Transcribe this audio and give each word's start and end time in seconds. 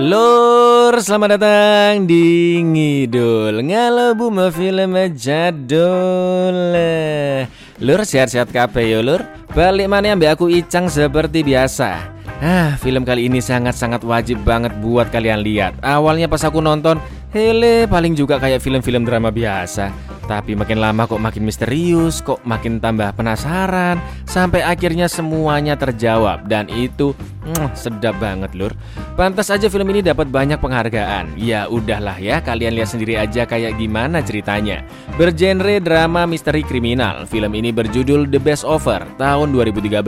Lur, 0.00 0.96
selamat 0.96 1.36
datang 1.36 2.08
di 2.08 2.56
Ngidul. 2.56 3.60
Ngalobu 3.60 4.32
film 4.48 4.96
jadul. 5.12 6.56
Lur, 7.84 8.00
sehat-sehat 8.00 8.48
kabeh 8.48 8.96
yo 8.96 9.04
lur. 9.04 9.20
Balik 9.52 9.92
mana 9.92 10.16
ambek 10.16 10.40
aku 10.40 10.48
Icang 10.48 10.88
seperti 10.88 11.44
biasa. 11.44 12.16
Ah, 12.40 12.80
film 12.80 13.04
kali 13.04 13.28
ini 13.28 13.44
sangat-sangat 13.44 14.00
wajib 14.00 14.40
banget 14.40 14.72
buat 14.80 15.12
kalian 15.12 15.44
lihat. 15.44 15.76
Awalnya 15.84 16.32
pas 16.32 16.48
aku 16.48 16.64
nonton 16.64 16.96
Hele, 17.36 17.84
paling 17.84 18.16
juga 18.16 18.40
kayak 18.40 18.64
film-film 18.64 19.04
drama 19.04 19.28
biasa 19.28 19.92
tapi 20.30 20.54
makin 20.54 20.78
lama 20.78 21.10
kok 21.10 21.18
makin 21.18 21.42
misterius, 21.42 22.22
kok 22.22 22.38
makin 22.46 22.78
tambah 22.78 23.10
penasaran, 23.18 23.98
sampai 24.30 24.62
akhirnya 24.62 25.10
semuanya 25.10 25.74
terjawab 25.74 26.46
dan 26.46 26.70
itu 26.70 27.10
mm, 27.42 27.74
sedap 27.74 28.14
banget 28.22 28.54
lur. 28.54 28.70
Pantas 29.18 29.50
aja 29.50 29.66
film 29.66 29.90
ini 29.90 30.06
dapat 30.06 30.30
banyak 30.30 30.62
penghargaan. 30.62 31.34
Ya 31.34 31.66
udahlah 31.66 32.14
ya, 32.22 32.38
kalian 32.38 32.78
lihat 32.78 32.94
sendiri 32.94 33.18
aja 33.18 33.42
kayak 33.42 33.74
gimana 33.74 34.22
ceritanya. 34.22 34.86
Bergenre 35.18 35.82
drama 35.82 36.30
misteri 36.30 36.62
kriminal, 36.62 37.26
film 37.26 37.50
ini 37.58 37.74
berjudul 37.74 38.30
The 38.30 38.38
Best 38.38 38.62
Offer 38.62 39.02
tahun 39.18 39.50
2013. 39.50 39.98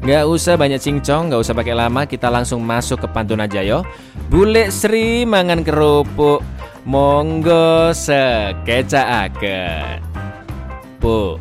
Gak 0.00 0.24
usah 0.24 0.56
banyak 0.56 0.80
cincong, 0.80 1.28
gak 1.28 1.44
usah 1.44 1.52
pakai 1.52 1.76
lama, 1.76 2.08
kita 2.08 2.32
langsung 2.32 2.64
masuk 2.64 3.04
ke 3.04 3.08
pantun 3.12 3.44
aja 3.44 3.60
yo. 3.60 3.84
Bule 4.32 4.72
Sri 4.72 5.28
mangan 5.28 5.60
kerupuk 5.60 6.40
Monggo 6.88 7.92
sekecaaken. 7.92 10.00
Bu, 11.02 11.38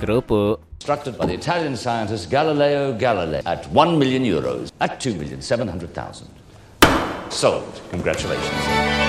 kerupuk. 0.00 0.60
Constructed 0.82 1.16
by 1.16 1.26
the 1.26 1.34
Italian 1.34 1.76
scientist 1.76 2.30
Galileo 2.30 2.98
Galilei 2.98 3.42
at 3.46 3.64
1 3.70 3.98
million 3.98 4.24
euros 4.24 4.72
at 4.80 4.98
2,700,000. 4.98 6.26
Sold. 7.30 7.80
Congratulations. 7.92 9.07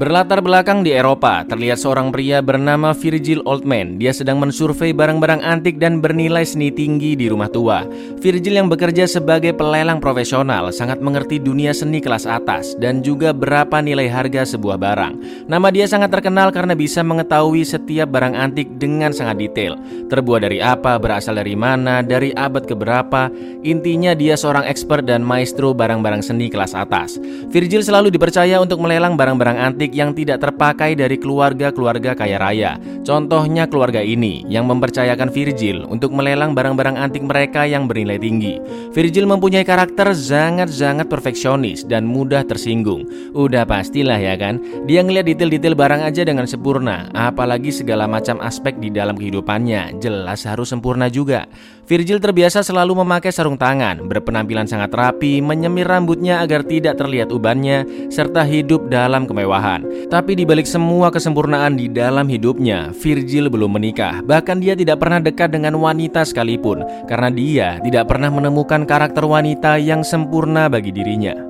Berlatar 0.00 0.40
belakang 0.40 0.80
di 0.80 0.96
Eropa, 0.96 1.44
terlihat 1.44 1.76
seorang 1.76 2.08
pria 2.08 2.40
bernama 2.40 2.96
Virgil 2.96 3.44
Oldman. 3.44 4.00
Dia 4.00 4.16
sedang 4.16 4.40
mensurvei 4.40 4.96
barang-barang 4.96 5.44
antik 5.44 5.76
dan 5.76 6.00
bernilai 6.00 6.40
seni 6.40 6.72
tinggi 6.72 7.12
di 7.12 7.28
rumah 7.28 7.52
tua. 7.52 7.84
Virgil 8.16 8.64
yang 8.64 8.72
bekerja 8.72 9.04
sebagai 9.04 9.52
pelelang 9.52 10.00
profesional 10.00 10.72
sangat 10.72 11.04
mengerti 11.04 11.36
dunia 11.36 11.76
seni 11.76 12.00
kelas 12.00 12.24
atas 12.24 12.80
dan 12.80 13.04
juga 13.04 13.36
berapa 13.36 13.84
nilai 13.84 14.08
harga 14.08 14.56
sebuah 14.56 14.80
barang. 14.80 15.44
Nama 15.52 15.68
dia 15.68 15.84
sangat 15.84 16.16
terkenal 16.16 16.48
karena 16.48 16.72
bisa 16.72 17.04
mengetahui 17.04 17.60
setiap 17.60 18.08
barang 18.08 18.32
antik 18.32 18.80
dengan 18.80 19.12
sangat 19.12 19.36
detail. 19.36 19.76
Terbuat 20.08 20.48
dari 20.48 20.64
apa, 20.64 20.96
berasal 20.96 21.36
dari 21.36 21.52
mana, 21.52 22.00
dari 22.00 22.32
abad 22.32 22.64
keberapa. 22.64 23.28
Intinya 23.68 24.16
dia 24.16 24.32
seorang 24.32 24.64
expert 24.64 25.04
dan 25.04 25.20
maestro 25.20 25.76
barang-barang 25.76 26.24
seni 26.24 26.48
kelas 26.48 26.72
atas. 26.72 27.20
Virgil 27.52 27.84
selalu 27.84 28.08
dipercaya 28.08 28.56
untuk 28.64 28.80
melelang 28.80 29.12
barang-barang 29.20 29.60
antik 29.60 29.89
yang 29.90 30.16
tidak 30.16 30.42
terpakai 30.42 30.96
dari 30.96 31.20
keluarga-keluarga 31.20 32.16
kaya 32.16 32.38
raya. 32.40 32.72
Contohnya 33.02 33.66
keluarga 33.66 34.00
ini 34.00 34.46
yang 34.46 34.66
mempercayakan 34.70 35.30
Virgil 35.30 35.86
untuk 35.90 36.14
melelang 36.14 36.54
barang-barang 36.54 36.96
antik 36.96 37.26
mereka 37.26 37.66
yang 37.66 37.90
bernilai 37.90 38.18
tinggi. 38.18 38.58
Virgil 38.90 39.26
mempunyai 39.26 39.66
karakter 39.66 40.10
sangat-sangat 40.14 41.10
perfeksionis 41.10 41.86
dan 41.86 42.06
mudah 42.06 42.46
tersinggung. 42.46 43.06
Udah 43.34 43.66
pastilah 43.66 44.18
ya 44.18 44.34
kan, 44.38 44.58
dia 44.86 45.02
ngeliat 45.02 45.26
detail-detail 45.26 45.74
barang 45.74 46.02
aja 46.06 46.22
dengan 46.26 46.46
sempurna, 46.46 47.10
apalagi 47.12 47.70
segala 47.70 48.06
macam 48.10 48.38
aspek 48.42 48.78
di 48.78 48.90
dalam 48.90 49.18
kehidupannya, 49.18 49.98
jelas 50.02 50.46
harus 50.46 50.70
sempurna 50.70 51.10
juga. 51.10 51.46
Virgil 51.90 52.22
terbiasa 52.22 52.62
selalu 52.62 53.02
memakai 53.02 53.34
sarung 53.34 53.58
tangan, 53.58 54.06
berpenampilan 54.06 54.62
sangat 54.62 54.94
rapi, 54.94 55.42
menyemir 55.42 55.90
rambutnya 55.90 56.38
agar 56.38 56.62
tidak 56.62 56.94
terlihat 56.94 57.34
ubannya, 57.34 57.82
serta 58.14 58.46
hidup 58.46 58.86
dalam 58.86 59.26
kemewahan. 59.26 59.82
Tapi 60.06 60.38
di 60.38 60.46
balik 60.46 60.70
semua 60.70 61.10
kesempurnaan 61.10 61.74
di 61.74 61.90
dalam 61.90 62.30
hidupnya, 62.30 62.94
Virgil 62.94 63.50
belum 63.50 63.74
menikah. 63.74 64.22
Bahkan 64.22 64.62
dia 64.62 64.78
tidak 64.78 65.02
pernah 65.02 65.18
dekat 65.18 65.50
dengan 65.50 65.74
wanita 65.82 66.22
sekalipun 66.22 66.86
karena 67.10 67.26
dia 67.26 67.68
tidak 67.82 68.06
pernah 68.06 68.30
menemukan 68.30 68.86
karakter 68.86 69.26
wanita 69.26 69.74
yang 69.82 70.06
sempurna 70.06 70.70
bagi 70.70 70.94
dirinya. 70.94 71.49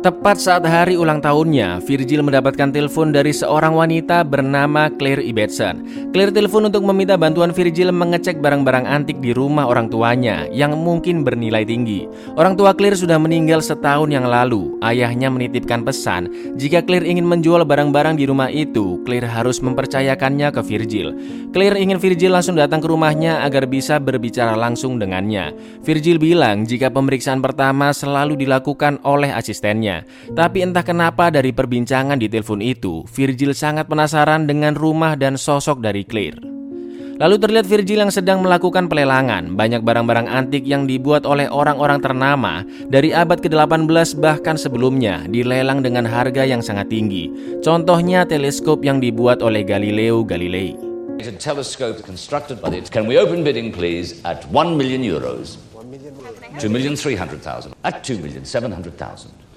Tepat 0.00 0.40
saat 0.40 0.64
hari 0.64 0.96
ulang 0.96 1.20
tahunnya, 1.20 1.84
Virgil 1.84 2.24
mendapatkan 2.24 2.72
telepon 2.72 3.12
dari 3.12 3.36
seorang 3.36 3.76
wanita 3.76 4.24
bernama 4.24 4.88
Claire 4.96 5.20
Ibbotson. 5.20 6.08
Claire 6.16 6.32
telepon 6.32 6.72
untuk 6.72 6.88
meminta 6.88 7.20
bantuan 7.20 7.52
Virgil 7.52 7.92
mengecek 7.92 8.40
barang-barang 8.40 8.88
antik 8.88 9.20
di 9.20 9.36
rumah 9.36 9.68
orang 9.68 9.92
tuanya 9.92 10.48
yang 10.56 10.72
mungkin 10.72 11.20
bernilai 11.20 11.68
tinggi. 11.68 12.08
Orang 12.32 12.56
tua 12.56 12.72
Claire 12.72 12.96
sudah 12.96 13.20
meninggal 13.20 13.60
setahun 13.60 14.08
yang 14.08 14.24
lalu. 14.24 14.72
Ayahnya 14.80 15.28
menitipkan 15.28 15.84
pesan, 15.84 16.32
jika 16.56 16.80
Claire 16.80 17.04
ingin 17.04 17.28
menjual 17.28 17.60
barang-barang 17.68 18.16
di 18.16 18.24
rumah 18.24 18.48
itu, 18.48 19.04
Claire 19.04 19.28
harus 19.28 19.60
mempercayakannya 19.60 20.48
ke 20.48 20.64
Virgil. 20.64 21.12
Claire 21.52 21.76
ingin 21.76 22.00
Virgil 22.00 22.32
langsung 22.32 22.56
datang 22.56 22.80
ke 22.80 22.88
rumahnya 22.88 23.44
agar 23.44 23.68
bisa 23.68 24.00
berbicara 24.00 24.56
langsung 24.56 24.96
dengannya. 24.96 25.52
Virgil 25.84 26.16
bilang 26.16 26.64
jika 26.64 26.88
pemeriksaan 26.88 27.44
pertama 27.44 27.92
selalu 27.92 28.40
dilakukan 28.40 28.96
oleh 29.04 29.28
asistennya 29.28 29.89
tapi 30.32 30.62
entah 30.64 30.84
kenapa 30.84 31.28
dari 31.32 31.50
perbincangan 31.50 32.18
di 32.18 32.30
telepon 32.30 32.62
itu, 32.62 33.02
Virgil 33.10 33.52
sangat 33.56 33.86
penasaran 33.90 34.46
dengan 34.46 34.78
rumah 34.78 35.14
dan 35.16 35.34
sosok 35.34 35.82
dari 35.82 36.06
Claire. 36.06 36.50
Lalu 37.20 37.36
terlihat 37.36 37.68
Virgil 37.68 38.00
yang 38.00 38.08
sedang 38.08 38.40
melakukan 38.40 38.88
pelelangan 38.88 39.52
banyak 39.52 39.84
barang-barang 39.84 40.24
antik 40.24 40.64
yang 40.64 40.88
dibuat 40.88 41.28
oleh 41.28 41.52
orang-orang 41.52 42.00
ternama 42.00 42.64
dari 42.88 43.12
abad 43.12 43.44
ke-18 43.44 44.16
bahkan 44.16 44.56
sebelumnya 44.56 45.28
dilelang 45.28 45.84
dengan 45.84 46.08
harga 46.08 46.48
yang 46.48 46.64
sangat 46.64 46.88
tinggi. 46.88 47.28
Contohnya 47.60 48.24
teleskop 48.24 48.80
yang 48.80 49.04
dibuat 49.04 49.44
oleh 49.44 49.60
Galileo 49.68 50.24
Galilei. 50.24 50.72
A 51.20 51.28
telescope 51.36 52.00
constructed 52.00 52.64
by 52.64 52.72
the 52.72 52.80
Can 52.88 53.04
we 53.04 53.20
open 53.20 53.44
bidding 53.44 53.68
please 53.68 54.24
at 54.24 54.48
1 54.48 54.80
million 54.80 55.04
euros? 55.04 55.60
2 56.56 56.72
million 56.72 56.96
300,000 56.96 57.76
at 57.84 58.00
2 58.00 58.16
million 58.24 58.48
700,000. 58.48 59.49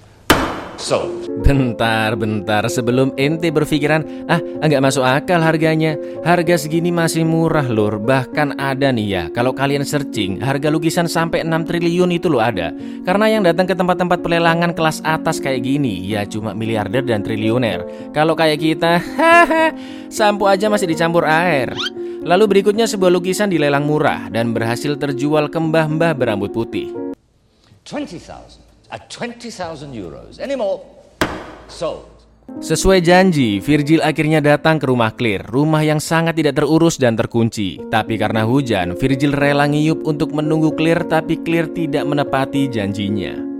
So. 0.76 1.24
Bentar, 1.44 2.16
bentar. 2.16 2.64
Sebelum 2.70 3.12
ente 3.20 3.52
berpikiran, 3.52 4.26
ah, 4.30 4.40
nggak 4.40 4.80
masuk 4.80 5.04
akal 5.04 5.42
harganya. 5.44 5.98
Harga 6.24 6.56
segini 6.56 6.88
masih 6.88 7.26
murah 7.26 7.66
lur. 7.66 8.00
Bahkan 8.00 8.56
ada 8.56 8.88
nih 8.88 9.06
ya, 9.06 9.22
kalau 9.34 9.52
kalian 9.52 9.84
searching, 9.84 10.40
harga 10.40 10.72
lukisan 10.72 11.04
sampai 11.04 11.44
6 11.44 11.68
triliun 11.68 12.10
itu 12.16 12.32
loh 12.32 12.40
ada. 12.40 12.72
Karena 13.04 13.26
yang 13.28 13.42
datang 13.44 13.68
ke 13.68 13.74
tempat-tempat 13.76 14.24
pelelangan 14.24 14.72
kelas 14.72 15.04
atas 15.04 15.42
kayak 15.42 15.66
gini, 15.66 16.00
ya 16.06 16.24
cuma 16.24 16.56
miliarder 16.56 17.04
dan 17.04 17.20
triliuner. 17.20 18.10
Kalau 18.16 18.32
kayak 18.32 18.62
kita, 18.62 19.02
haha, 19.20 19.74
sampo 20.08 20.48
aja 20.48 20.72
masih 20.72 20.88
dicampur 20.88 21.28
air. 21.28 21.76
Lalu 22.24 22.44
berikutnya 22.56 22.88
sebuah 22.88 23.12
lukisan 23.12 23.52
dilelang 23.52 23.84
murah 23.84 24.32
dan 24.32 24.56
berhasil 24.56 24.96
terjual 24.96 25.52
ke 25.52 25.60
mbah-mbah 25.60 26.16
berambut 26.16 26.56
putih. 26.56 26.88
20,000 27.84 28.73
at 28.90 29.08
20,000 29.12 29.94
euros. 29.94 30.36
Any 30.40 30.56
more? 30.56 30.82
Sold. 31.68 32.14
Sesuai 32.44 33.00
janji, 33.00 33.56
Virgil 33.56 34.04
akhirnya 34.04 34.44
datang 34.44 34.76
ke 34.76 34.84
rumah 34.84 35.16
Clear, 35.16 35.48
rumah 35.48 35.80
yang 35.80 35.96
sangat 35.96 36.36
tidak 36.36 36.60
terurus 36.60 37.00
dan 37.00 37.16
terkunci. 37.16 37.80
Tapi 37.88 38.20
karena 38.20 38.44
hujan, 38.44 39.00
Virgil 39.00 39.32
rela 39.32 39.64
ngiyup 39.64 40.04
untuk 40.04 40.36
menunggu 40.36 40.76
Clear, 40.76 41.08
tapi 41.08 41.40
Clear 41.40 41.72
tidak 41.72 42.04
menepati 42.04 42.68
janjinya. 42.68 43.53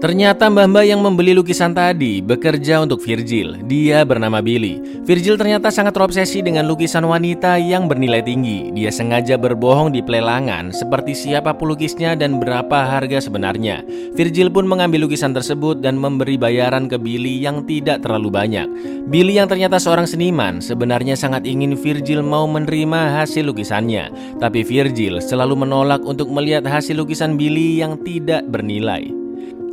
Ternyata 0.00 0.48
mbah-mbah 0.48 0.80
yang 0.80 1.04
membeli 1.04 1.36
lukisan 1.36 1.76
tadi 1.76 2.24
bekerja 2.24 2.80
untuk 2.80 3.04
Virgil. 3.04 3.60
Dia 3.68 4.00
bernama 4.00 4.40
Billy. 4.40 4.80
Virgil 5.04 5.36
ternyata 5.36 5.68
sangat 5.68 5.92
terobsesi 5.92 6.40
dengan 6.40 6.64
lukisan 6.64 7.04
wanita 7.04 7.60
yang 7.60 7.84
bernilai 7.84 8.24
tinggi. 8.24 8.72
Dia 8.72 8.88
sengaja 8.88 9.36
berbohong 9.36 9.92
di 9.92 10.00
pelelangan 10.00 10.72
seperti 10.72 11.12
siapa 11.12 11.52
pelukisnya 11.52 12.16
dan 12.16 12.40
berapa 12.40 12.80
harga 12.80 13.20
sebenarnya. 13.28 13.84
Virgil 14.16 14.48
pun 14.48 14.64
mengambil 14.64 15.04
lukisan 15.04 15.36
tersebut 15.36 15.84
dan 15.84 16.00
memberi 16.00 16.40
bayaran 16.40 16.88
ke 16.88 16.96
Billy 16.96 17.36
yang 17.36 17.68
tidak 17.68 18.00
terlalu 18.00 18.32
banyak. 18.32 18.72
Billy 19.12 19.36
yang 19.36 19.52
ternyata 19.52 19.76
seorang 19.76 20.08
seniman 20.08 20.64
sebenarnya 20.64 21.12
sangat 21.12 21.44
ingin 21.44 21.76
Virgil 21.76 22.24
mau 22.24 22.48
menerima 22.48 23.20
hasil 23.20 23.44
lukisannya. 23.44 24.08
Tapi 24.40 24.64
Virgil 24.64 25.20
selalu 25.20 25.60
menolak 25.60 26.00
untuk 26.08 26.32
melihat 26.32 26.64
hasil 26.64 26.96
lukisan 26.96 27.36
Billy 27.36 27.84
yang 27.84 28.00
tidak 28.00 28.48
bernilai. 28.48 29.19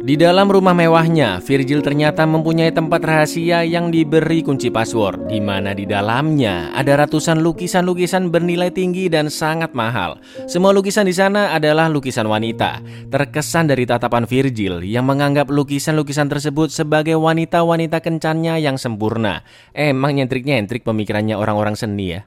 Di 0.08 0.16
dalam 0.16 0.48
rumah 0.48 0.72
mewahnya, 0.72 1.44
Virgil 1.44 1.84
ternyata 1.84 2.24
mempunyai 2.24 2.72
tempat 2.72 3.04
rahasia 3.04 3.68
yang 3.68 3.92
diberi 3.92 4.40
kunci 4.40 4.72
password, 4.72 5.28
di 5.28 5.44
mana 5.44 5.76
di 5.76 5.84
dalamnya 5.84 6.72
ada 6.72 7.04
ratusan 7.04 7.44
lukisan-lukisan 7.44 8.32
bernilai 8.32 8.72
tinggi 8.72 9.12
dan 9.12 9.28
sangat 9.28 9.76
mahal. 9.76 10.16
Semua 10.48 10.72
lukisan 10.72 11.04
di 11.04 11.12
sana 11.12 11.52
adalah 11.52 11.92
lukisan 11.92 12.24
wanita. 12.24 12.80
Terkesan 13.12 13.68
dari 13.68 13.84
tatapan 13.84 14.24
Virgil 14.24 14.80
yang 14.88 15.04
menganggap 15.04 15.52
lukisan-lukisan 15.52 16.32
tersebut 16.32 16.72
sebagai 16.72 17.20
wanita-wanita 17.20 18.00
kencannya 18.00 18.64
yang 18.64 18.80
sempurna. 18.80 19.44
Emang 19.76 20.16
nyentrik-nyentrik 20.16 20.88
pemikirannya 20.88 21.36
orang-orang 21.36 21.76
seni 21.76 22.16
ya. 22.16 22.24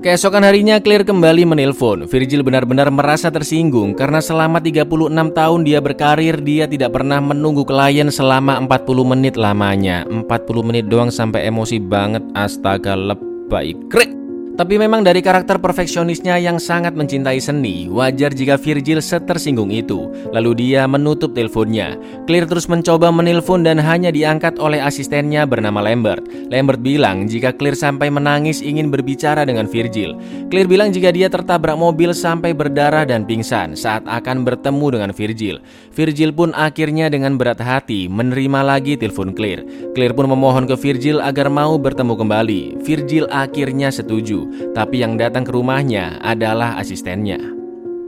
Keesokan 0.00 0.48
harinya 0.48 0.80
Claire 0.80 1.04
kembali 1.04 1.44
menelpon. 1.44 2.08
Virgil 2.08 2.40
benar-benar 2.40 2.88
merasa 2.88 3.28
tersinggung 3.28 3.92
karena 3.92 4.24
selama 4.24 4.56
36 4.56 5.12
tahun 5.12 5.60
dia 5.60 5.76
berkarir 5.84 6.40
dia 6.40 6.64
tidak 6.64 6.96
pernah 6.96 7.20
menunggu 7.20 7.68
klien 7.68 8.08
selama 8.08 8.56
40 8.64 9.12
menit 9.12 9.36
lamanya. 9.36 10.08
40 10.08 10.24
menit 10.64 10.88
doang 10.88 11.12
sampai 11.12 11.52
emosi 11.52 11.76
banget 11.84 12.24
astaga 12.32 12.96
lebay. 12.96 13.76
Krik. 13.92 14.19
Tapi 14.60 14.76
memang 14.76 15.00
dari 15.00 15.24
karakter 15.24 15.56
perfeksionisnya 15.56 16.36
yang 16.36 16.60
sangat 16.60 16.92
mencintai 16.92 17.40
seni, 17.40 17.88
wajar 17.88 18.28
jika 18.28 18.60
Virgil 18.60 19.00
setersinggung 19.00 19.72
itu. 19.72 20.12
Lalu 20.36 20.52
dia 20.52 20.84
menutup 20.84 21.32
teleponnya. 21.32 21.96
Claire 22.28 22.44
terus 22.44 22.68
mencoba 22.68 23.08
menelpon 23.08 23.64
dan 23.64 23.80
hanya 23.80 24.12
diangkat 24.12 24.60
oleh 24.60 24.76
asistennya 24.76 25.48
bernama 25.48 25.80
Lambert. 25.80 26.28
Lambert 26.52 26.84
bilang 26.84 27.24
jika 27.24 27.56
Claire 27.56 27.72
sampai 27.72 28.12
menangis 28.12 28.60
ingin 28.60 28.92
berbicara 28.92 29.48
dengan 29.48 29.64
Virgil. 29.64 30.12
Claire 30.52 30.68
bilang 30.68 30.92
jika 30.92 31.08
dia 31.08 31.32
tertabrak 31.32 31.80
mobil 31.80 32.12
sampai 32.12 32.52
berdarah 32.52 33.08
dan 33.08 33.24
pingsan 33.24 33.72
saat 33.72 34.04
akan 34.04 34.44
bertemu 34.44 34.86
dengan 34.92 35.10
Virgil. 35.16 35.56
Virgil 35.96 36.36
pun 36.36 36.52
akhirnya 36.52 37.08
dengan 37.08 37.40
berat 37.40 37.64
hati 37.64 38.12
menerima 38.12 38.60
lagi 38.60 39.00
telepon 39.00 39.32
Claire. 39.32 39.64
Claire 39.96 40.12
pun 40.12 40.28
memohon 40.28 40.68
ke 40.68 40.76
Virgil 40.76 41.16
agar 41.24 41.48
mau 41.48 41.80
bertemu 41.80 42.12
kembali. 42.12 42.84
Virgil 42.84 43.24
akhirnya 43.32 43.88
setuju 43.88 44.49
tapi 44.72 45.02
yang 45.02 45.20
datang 45.20 45.44
ke 45.46 45.52
rumahnya 45.52 46.18
adalah 46.22 46.78
asistennya. 46.80 47.59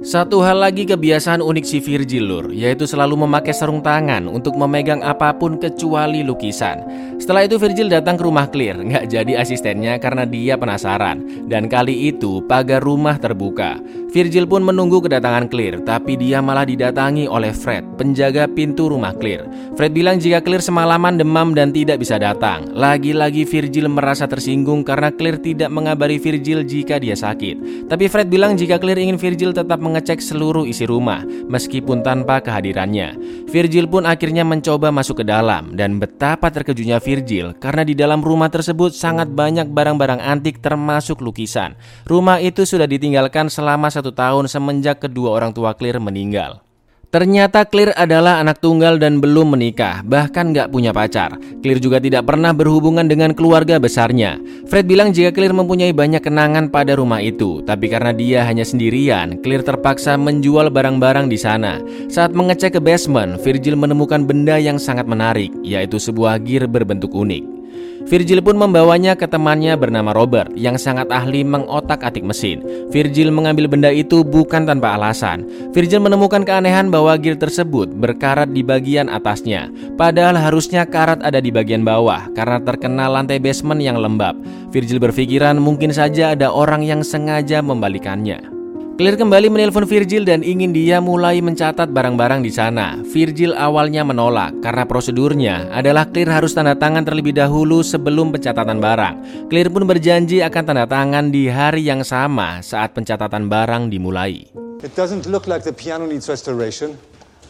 Satu 0.03 0.43
hal 0.43 0.59
lagi 0.59 0.83
kebiasaan 0.83 1.39
unik 1.39 1.63
si 1.63 1.79
Virgil 1.79 2.27
Lur, 2.27 2.51
yaitu 2.51 2.91
selalu 2.91 3.23
memakai 3.23 3.55
sarung 3.55 3.79
tangan 3.79 4.27
untuk 4.27 4.59
memegang 4.59 4.99
apa 4.99 5.31
pun 5.31 5.55
kecuali 5.63 6.27
lukisan. 6.27 6.83
Setelah 7.23 7.47
itu 7.47 7.55
Virgil 7.55 7.87
datang 7.87 8.19
ke 8.19 8.27
rumah 8.27 8.51
Clear, 8.51 8.83
nggak 8.83 9.07
jadi 9.07 9.39
asistennya 9.39 10.03
karena 10.03 10.27
dia 10.27 10.59
penasaran. 10.59 11.47
Dan 11.47 11.71
kali 11.71 12.11
itu 12.11 12.43
pagar 12.51 12.83
rumah 12.83 13.15
terbuka. 13.15 13.79
Virgil 14.11 14.45
pun 14.51 14.67
menunggu 14.67 14.99
kedatangan 14.99 15.47
Clear, 15.47 15.87
tapi 15.87 16.19
dia 16.19 16.43
malah 16.43 16.67
didatangi 16.67 17.31
oleh 17.31 17.55
Fred, 17.55 17.87
penjaga 17.95 18.51
pintu 18.51 18.91
rumah 18.91 19.15
Clear. 19.15 19.47
Fred 19.79 19.95
bilang 19.95 20.19
jika 20.19 20.43
Clear 20.43 20.67
semalaman 20.67 21.15
demam 21.15 21.55
dan 21.55 21.71
tidak 21.71 22.03
bisa 22.03 22.19
datang. 22.19 22.67
Lagi-lagi 22.75 23.47
Virgil 23.47 23.87
merasa 23.87 24.27
tersinggung 24.27 24.83
karena 24.83 25.15
Clear 25.15 25.39
tidak 25.39 25.71
mengabari 25.71 26.19
Virgil 26.19 26.67
jika 26.67 26.99
dia 26.99 27.15
sakit. 27.15 27.87
Tapi 27.87 28.05
Fred 28.11 28.27
bilang 28.27 28.59
jika 28.59 28.83
Clear 28.83 28.99
ingin 28.99 29.17
Virgil 29.17 29.55
tetap 29.55 29.79
mengecek 29.93 30.25
seluruh 30.25 30.65
isi 30.65 30.89
rumah, 30.89 31.21
meskipun 31.53 32.01
tanpa 32.01 32.41
kehadirannya. 32.41 33.21
Virgil 33.53 33.85
pun 33.93 34.09
akhirnya 34.09 34.41
mencoba 34.41 34.89
masuk 34.89 35.21
ke 35.21 35.25
dalam, 35.29 35.77
dan 35.77 36.01
betapa 36.01 36.49
terkejutnya 36.49 36.97
Virgil 36.97 37.53
karena 37.61 37.85
di 37.85 37.93
dalam 37.93 38.25
rumah 38.25 38.49
tersebut 38.49 38.97
sangat 38.97 39.29
banyak 39.29 39.69
barang-barang 39.69 40.25
antik 40.25 40.65
termasuk 40.65 41.21
lukisan. 41.21 41.77
Rumah 42.09 42.41
itu 42.41 42.65
sudah 42.65 42.89
ditinggalkan 42.89 43.53
selama 43.53 43.93
satu 43.93 44.17
tahun 44.17 44.49
semenjak 44.49 45.05
kedua 45.05 45.37
orang 45.37 45.53
tua 45.53 45.77
Clear 45.77 46.01
meninggal. 46.01 46.72
Ternyata 47.13 47.69
Clear 47.69 47.93
adalah 47.93 48.41
anak 48.41 48.65
tunggal 48.65 48.97
dan 48.97 49.21
belum 49.21 49.53
menikah, 49.53 50.01
bahkan 50.01 50.49
nggak 50.49 50.73
punya 50.73 50.97
pacar. 50.97 51.37
Clear 51.61 51.77
juga 51.77 52.01
tidak 52.01 52.25
pernah 52.25 52.57
berhubungan 52.57 53.05
dengan 53.05 53.37
keluarga 53.37 53.77
besarnya. 53.77 54.41
Fred 54.65 54.89
bilang 54.89 55.13
jika 55.13 55.29
Clear 55.29 55.53
mempunyai 55.53 55.93
banyak 55.93 56.25
kenangan 56.25 56.73
pada 56.73 56.97
rumah 56.97 57.21
itu, 57.21 57.61
tapi 57.69 57.93
karena 57.93 58.17
dia 58.17 58.49
hanya 58.49 58.65
sendirian, 58.65 59.45
Clear 59.45 59.61
terpaksa 59.61 60.17
menjual 60.17 60.73
barang-barang 60.73 61.29
di 61.29 61.37
sana. 61.37 61.85
Saat 62.09 62.33
mengecek 62.33 62.75
ke 62.75 62.81
basement, 62.81 63.37
Virgil 63.45 63.77
menemukan 63.77 64.25
benda 64.25 64.57
yang 64.57 64.81
sangat 64.81 65.05
menarik, 65.05 65.53
yaitu 65.61 66.01
sebuah 66.01 66.41
gear 66.41 66.65
berbentuk 66.65 67.13
unik. 67.13 67.62
Virgil 68.09 68.41
pun 68.43 68.59
membawanya 68.59 69.13
ke 69.19 69.27
temannya 69.27 69.75
bernama 69.77 70.15
Robert 70.17 70.51
yang 70.55 70.79
sangat 70.81 71.11
ahli 71.11 71.43
mengotak-atik 71.43 72.23
mesin. 72.23 72.63
Virgil 72.95 73.35
mengambil 73.35 73.67
benda 73.67 73.91
itu 73.91 74.23
bukan 74.23 74.65
tanpa 74.65 74.95
alasan. 74.95 75.45
Virgil 75.75 76.01
menemukan 76.01 76.47
keanehan 76.47 76.89
bahwa 76.89 77.19
gear 77.21 77.37
tersebut 77.37 77.91
berkarat 77.93 78.51
di 78.51 78.63
bagian 78.65 79.11
atasnya, 79.11 79.69
padahal 79.99 80.39
harusnya 80.39 80.87
karat 80.87 81.21
ada 81.21 81.43
di 81.43 81.51
bagian 81.53 81.83
bawah 81.83 82.31
karena 82.33 82.63
terkena 82.63 83.11
lantai 83.11 83.43
basement 83.43 83.83
yang 83.83 83.99
lembab. 83.99 84.39
Virgil 84.73 85.03
berpikiran 85.03 85.59
mungkin 85.61 85.93
saja 85.93 86.33
ada 86.33 86.49
orang 86.49 86.87
yang 86.87 87.05
sengaja 87.05 87.61
membalikannya. 87.61 88.62
Claire 89.03 89.19
kembali 89.19 89.51
menelpon 89.51 89.83
Virgil 89.83 90.23
dan 90.23 90.47
ingin 90.47 90.71
dia 90.71 91.03
mulai 91.03 91.43
mencatat 91.43 91.91
barang-barang 91.91 92.39
di 92.39 92.55
sana. 92.55 93.03
Virgil 93.03 93.51
awalnya 93.51 94.07
menolak 94.07 94.63
karena 94.63 94.87
prosedurnya 94.87 95.75
adalah 95.75 96.07
Claire 96.07 96.31
harus 96.31 96.55
tanda 96.55 96.79
tangan 96.79 97.03
terlebih 97.03 97.35
dahulu 97.35 97.83
sebelum 97.83 98.31
pencatatan 98.31 98.79
barang. 98.79 99.15
Claire 99.51 99.75
pun 99.75 99.91
berjanji 99.91 100.39
akan 100.47 100.63
tanda 100.63 100.87
tangan 100.87 101.35
di 101.35 101.51
hari 101.51 101.83
yang 101.83 102.07
sama 102.07 102.63
saat 102.63 102.95
pencatatan 102.95 103.51
barang 103.51 103.91
dimulai. 103.91 104.47
It 104.87 104.95
doesn't 104.95 105.27
look 105.27 105.51
like 105.51 105.67
the 105.67 105.75
piano 105.75 106.07
needs 106.07 106.31
restoration. 106.31 106.95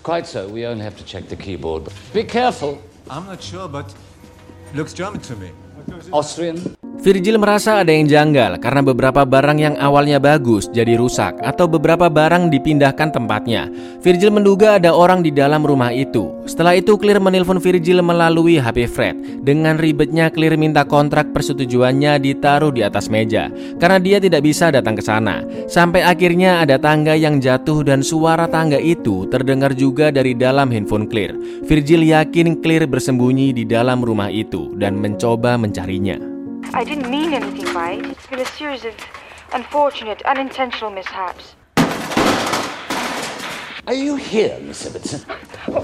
Quite 0.01 0.25
so. 0.25 0.49
We 0.49 0.65
only 0.65 0.89
have 0.89 0.97
to 0.97 1.05
check 1.05 1.29
the 1.29 1.37
keyboard. 1.37 1.85
Be 2.17 2.25
careful. 2.25 2.81
I'm 3.13 3.29
not 3.29 3.45
sure, 3.45 3.69
but 3.69 3.93
looks 4.73 4.97
German 4.97 5.21
to 5.29 5.37
me. 5.37 5.53
Austrian. 6.13 6.61
Virgil 7.03 7.35
merasa 7.35 7.83
ada 7.83 7.91
yang 7.91 8.07
janggal 8.07 8.63
karena 8.63 8.79
beberapa 8.79 9.27
barang 9.27 9.59
yang 9.59 9.75
awalnya 9.83 10.23
bagus 10.23 10.71
jadi 10.71 10.95
rusak 10.95 11.35
atau 11.43 11.67
beberapa 11.67 12.07
barang 12.07 12.47
dipindahkan 12.47 13.11
tempatnya. 13.11 13.67
Virgil 14.07 14.31
menduga 14.31 14.79
ada 14.79 14.95
orang 14.95 15.19
di 15.19 15.35
dalam 15.35 15.67
rumah 15.67 15.91
itu. 15.91 16.31
Setelah 16.47 16.79
itu 16.79 16.95
Clear 16.95 17.19
menelpon 17.19 17.59
Virgil 17.59 18.07
melalui 18.07 18.55
HP 18.55 18.87
Fred. 18.87 19.19
Dengan 19.43 19.83
ribetnya 19.83 20.31
Clear 20.31 20.55
minta 20.55 20.87
kontrak 20.87 21.35
persetujuannya 21.35 22.23
ditaruh 22.23 22.71
di 22.71 22.87
atas 22.87 23.11
meja 23.11 23.51
karena 23.83 23.99
dia 23.99 24.23
tidak 24.23 24.47
bisa 24.47 24.71
datang 24.71 24.95
ke 24.95 25.03
sana. 25.03 25.43
Sampai 25.67 26.07
akhirnya 26.07 26.63
ada 26.63 26.79
tangga 26.79 27.19
yang 27.19 27.43
jatuh 27.43 27.83
dan 27.83 28.07
suara 28.07 28.47
tangga 28.47 28.79
itu 28.79 29.27
terdengar 29.27 29.75
juga 29.75 30.15
dari 30.15 30.39
dalam 30.39 30.71
handphone 30.71 31.11
Clear. 31.11 31.35
Virgil 31.67 32.07
yakin 32.07 32.63
Clear 32.63 32.87
bersembunyi 32.87 33.51
di 33.51 33.67
dalam 33.67 34.07
rumah 34.07 34.31
itu 34.31 34.71
dan 34.79 35.03
mencoba 35.03 35.59
mencarinya. 35.73 36.21
I 36.77 36.85
didn't 36.85 37.09
mean 37.09 37.33
anything 37.33 37.65
by 37.73 37.97
it. 37.97 38.05
It's 38.13 38.29
been 38.29 38.45
a 38.45 38.53
series 38.61 38.85
of 38.85 38.93
unfortunate, 39.57 40.21
unintentional 40.29 40.93
mishaps. 40.93 41.57
Are 43.83 43.99
you 43.99 44.15
here, 44.15 44.63
Miss 44.63 44.87
Ibbotson? 44.87 45.27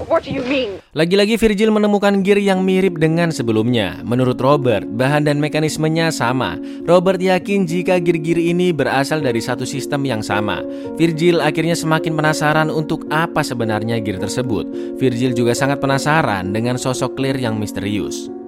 What 0.07 0.23
do 0.23 0.31
you 0.31 0.39
mean? 0.47 0.79
Lagi-lagi 0.95 1.35
Virgil 1.35 1.67
menemukan 1.67 2.23
gear 2.23 2.39
yang 2.39 2.63
mirip 2.63 2.95
dengan 2.95 3.27
sebelumnya. 3.27 3.99
Menurut 4.07 4.39
Robert, 4.39 4.87
bahan 4.87 5.27
dan 5.27 5.43
mekanismenya 5.43 6.07
sama. 6.07 6.55
Robert 6.87 7.19
yakin 7.19 7.67
jika 7.67 7.99
gear-gear 7.99 8.39
ini 8.39 8.71
berasal 8.71 9.19
dari 9.19 9.43
satu 9.43 9.67
sistem 9.67 10.07
yang 10.07 10.23
sama. 10.23 10.63
Virgil 10.95 11.43
akhirnya 11.43 11.75
semakin 11.75 12.15
penasaran 12.15 12.71
untuk 12.71 13.03
apa 13.11 13.43
sebenarnya 13.43 13.99
gear 13.99 14.15
tersebut. 14.15 14.95
Virgil 14.95 15.35
juga 15.35 15.51
sangat 15.51 15.83
penasaran 15.83 16.55
dengan 16.55 16.79
sosok 16.79 17.19
Claire 17.19 17.43
yang 17.43 17.59
misterius. 17.59 18.38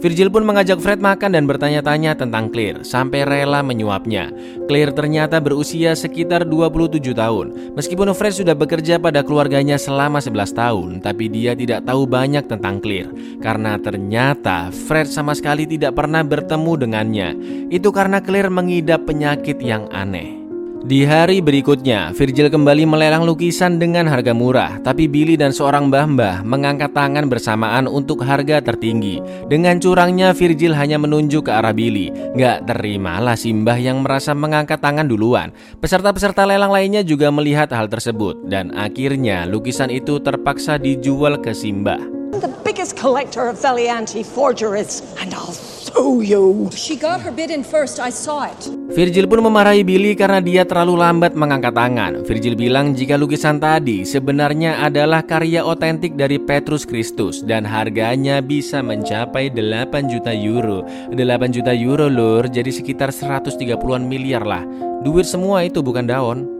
Virgil 0.00 0.32
pun 0.32 0.48
mengajak 0.48 0.80
Fred 0.80 0.96
makan 0.96 1.36
dan 1.36 1.44
bertanya-tanya 1.44 2.16
tentang 2.16 2.48
Claire 2.48 2.80
sampai 2.88 3.28
rela 3.28 3.60
menyuapnya. 3.60 4.32
Claire 4.64 4.96
ternyata 4.96 5.44
berusia 5.44 5.92
sekitar 5.92 6.48
27 6.48 7.12
tahun. 7.12 7.76
Meskipun 7.76 8.08
Fred 8.16 8.32
sudah 8.32 8.56
bekerja 8.56 8.96
pada 8.96 9.20
keluarganya 9.20 9.76
selama 9.76 10.24
11 10.24 10.56
tahun, 10.56 10.90
tapi 11.04 11.28
dia 11.28 11.52
tidak 11.52 11.84
tahu 11.84 12.08
banyak 12.08 12.48
tentang 12.48 12.80
Claire 12.80 13.12
karena 13.44 13.76
ternyata 13.76 14.72
Fred 14.72 15.04
sama 15.04 15.36
sekali 15.36 15.68
tidak 15.68 15.92
pernah 16.00 16.24
bertemu 16.24 16.72
dengannya. 16.80 17.28
Itu 17.68 17.92
karena 17.92 18.24
Claire 18.24 18.48
mengidap 18.48 19.04
penyakit 19.04 19.60
yang 19.60 19.84
aneh. 19.92 20.39
Di 20.80 21.04
hari 21.04 21.44
berikutnya, 21.44 22.08
Virgil 22.16 22.48
kembali 22.48 22.88
melelang 22.88 23.28
lukisan 23.28 23.76
dengan 23.76 24.08
harga 24.08 24.32
murah, 24.32 24.80
tapi 24.80 25.12
Billy 25.12 25.36
dan 25.36 25.52
seorang 25.52 25.92
mbah-mbah 25.92 26.40
mengangkat 26.40 26.96
tangan 26.96 27.28
bersamaan 27.28 27.84
untuk 27.84 28.24
harga 28.24 28.64
tertinggi. 28.64 29.20
Dengan 29.44 29.76
curangnya, 29.76 30.32
Virgil 30.32 30.72
hanya 30.72 30.96
menunjuk 30.96 31.46
ke 31.46 31.52
arah 31.52 31.76
Billy. 31.76 32.08
Gak 32.32 32.64
terimalah 32.64 33.36
si 33.36 33.52
mbah 33.52 33.76
yang 33.76 34.00
merasa 34.00 34.32
mengangkat 34.32 34.80
tangan 34.80 35.04
duluan. 35.04 35.52
Peserta-peserta 35.84 36.48
lelang 36.48 36.72
lainnya 36.72 37.04
juga 37.04 37.28
melihat 37.28 37.68
hal 37.76 37.92
tersebut, 37.92 38.48
dan 38.48 38.72
akhirnya 38.72 39.44
lukisan 39.44 39.92
itu 39.92 40.16
terpaksa 40.16 40.80
dijual 40.80 41.36
ke 41.44 41.52
si 41.52 41.76
mbah. 41.76 42.00
The 42.40 42.48
biggest 42.64 42.96
collector 42.96 43.52
of 43.52 43.60
Valianti 43.60 44.24
forgeries, 44.24 45.04
and 45.20 45.36
I'll 45.36 45.52
sue 45.52 46.24
you. 46.24 46.72
She 46.72 46.96
got 46.96 47.20
her 47.20 47.30
bid 47.30 47.52
in 47.52 47.68
first, 47.68 48.00
I 48.00 48.08
saw 48.08 48.48
it. 48.48 48.79
Virgil 48.90 49.30
pun 49.30 49.38
memarahi 49.38 49.86
Billy 49.86 50.18
karena 50.18 50.42
dia 50.42 50.66
terlalu 50.66 50.98
lambat 50.98 51.38
mengangkat 51.38 51.70
tangan. 51.70 52.26
Virgil 52.26 52.58
bilang 52.58 52.90
jika 52.90 53.14
lukisan 53.14 53.62
tadi 53.62 54.02
sebenarnya 54.02 54.82
adalah 54.82 55.22
karya 55.22 55.62
otentik 55.62 56.18
dari 56.18 56.42
Petrus 56.42 56.82
Kristus 56.82 57.38
dan 57.46 57.62
harganya 57.62 58.42
bisa 58.42 58.82
mencapai 58.82 59.54
8 59.54 60.10
juta 60.10 60.34
euro. 60.34 60.82
8 61.14 61.16
juta 61.54 61.70
euro 61.70 62.10
lur, 62.10 62.50
jadi 62.50 62.68
sekitar 62.74 63.14
130-an 63.14 64.02
miliar 64.02 64.42
lah. 64.42 64.66
Duit 65.06 65.24
semua 65.24 65.62
itu 65.62 65.86
bukan 65.86 66.10
daun. 66.10 66.59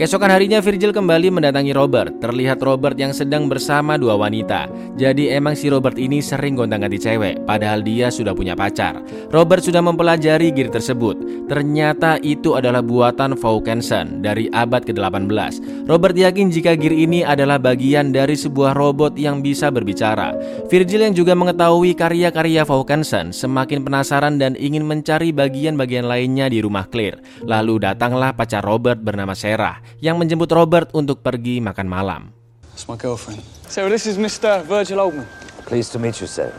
Keesokan 0.00 0.32
harinya 0.32 0.64
Virgil 0.64 0.96
kembali 0.96 1.28
mendatangi 1.28 1.76
Robert. 1.76 2.24
Terlihat 2.24 2.64
Robert 2.64 2.96
yang 2.96 3.12
sedang 3.12 3.52
bersama 3.52 4.00
dua 4.00 4.16
wanita. 4.16 4.64
Jadi 4.96 5.28
emang 5.28 5.52
si 5.52 5.68
Robert 5.68 6.00
ini 6.00 6.24
sering 6.24 6.56
gonta-ganti 6.56 6.96
cewek, 6.96 7.44
padahal 7.44 7.84
dia 7.84 8.08
sudah 8.08 8.32
punya 8.32 8.56
pacar. 8.56 9.04
Robert 9.28 9.60
sudah 9.60 9.84
mempelajari 9.84 10.56
gear 10.56 10.72
tersebut. 10.72 11.20
Ternyata 11.52 12.16
itu 12.24 12.56
adalah 12.56 12.80
buatan 12.80 13.36
Vaucanson 13.36 14.24
dari 14.24 14.48
abad 14.56 14.88
ke-18. 14.88 15.84
Robert 15.84 16.16
yakin 16.16 16.48
jika 16.48 16.80
gear 16.80 16.96
ini 16.96 17.20
adalah 17.20 17.60
bagian 17.60 18.08
dari 18.08 18.40
sebuah 18.40 18.72
robot 18.72 19.20
yang 19.20 19.44
bisa 19.44 19.68
berbicara. 19.68 20.32
Virgil 20.72 21.12
yang 21.12 21.12
juga 21.12 21.36
mengetahui 21.36 21.92
karya-karya 21.92 22.64
Vaucanson 22.64 23.36
semakin 23.36 23.84
penasaran 23.84 24.40
dan 24.40 24.56
ingin 24.56 24.80
mencari 24.80 25.28
bagian-bagian 25.28 26.08
lainnya 26.08 26.48
di 26.48 26.64
rumah 26.64 26.88
Claire. 26.88 27.20
Lalu 27.44 27.84
datanglah 27.84 28.32
pacar 28.32 28.64
Robert 28.64 28.96
bernama 28.96 29.36
Sarah 29.36 29.89
yang 29.98 30.14
menjemput 30.14 30.46
Robert 30.54 30.94
untuk 30.94 31.26
pergi 31.26 31.58
makan 31.58 31.90
malam. 31.90 32.22
It's 32.70 32.86
my 32.86 32.94
girlfriend. 32.94 33.42
Sarah, 33.66 33.90
this 33.90 34.06
is 34.06 34.14
Mr. 34.14 34.62
Virgil 34.62 35.02
Oldman. 35.02 35.26
Pleased 35.66 35.90
to 35.92 35.98
meet 35.98 36.22
you, 36.22 36.30
Sarah. 36.30 36.56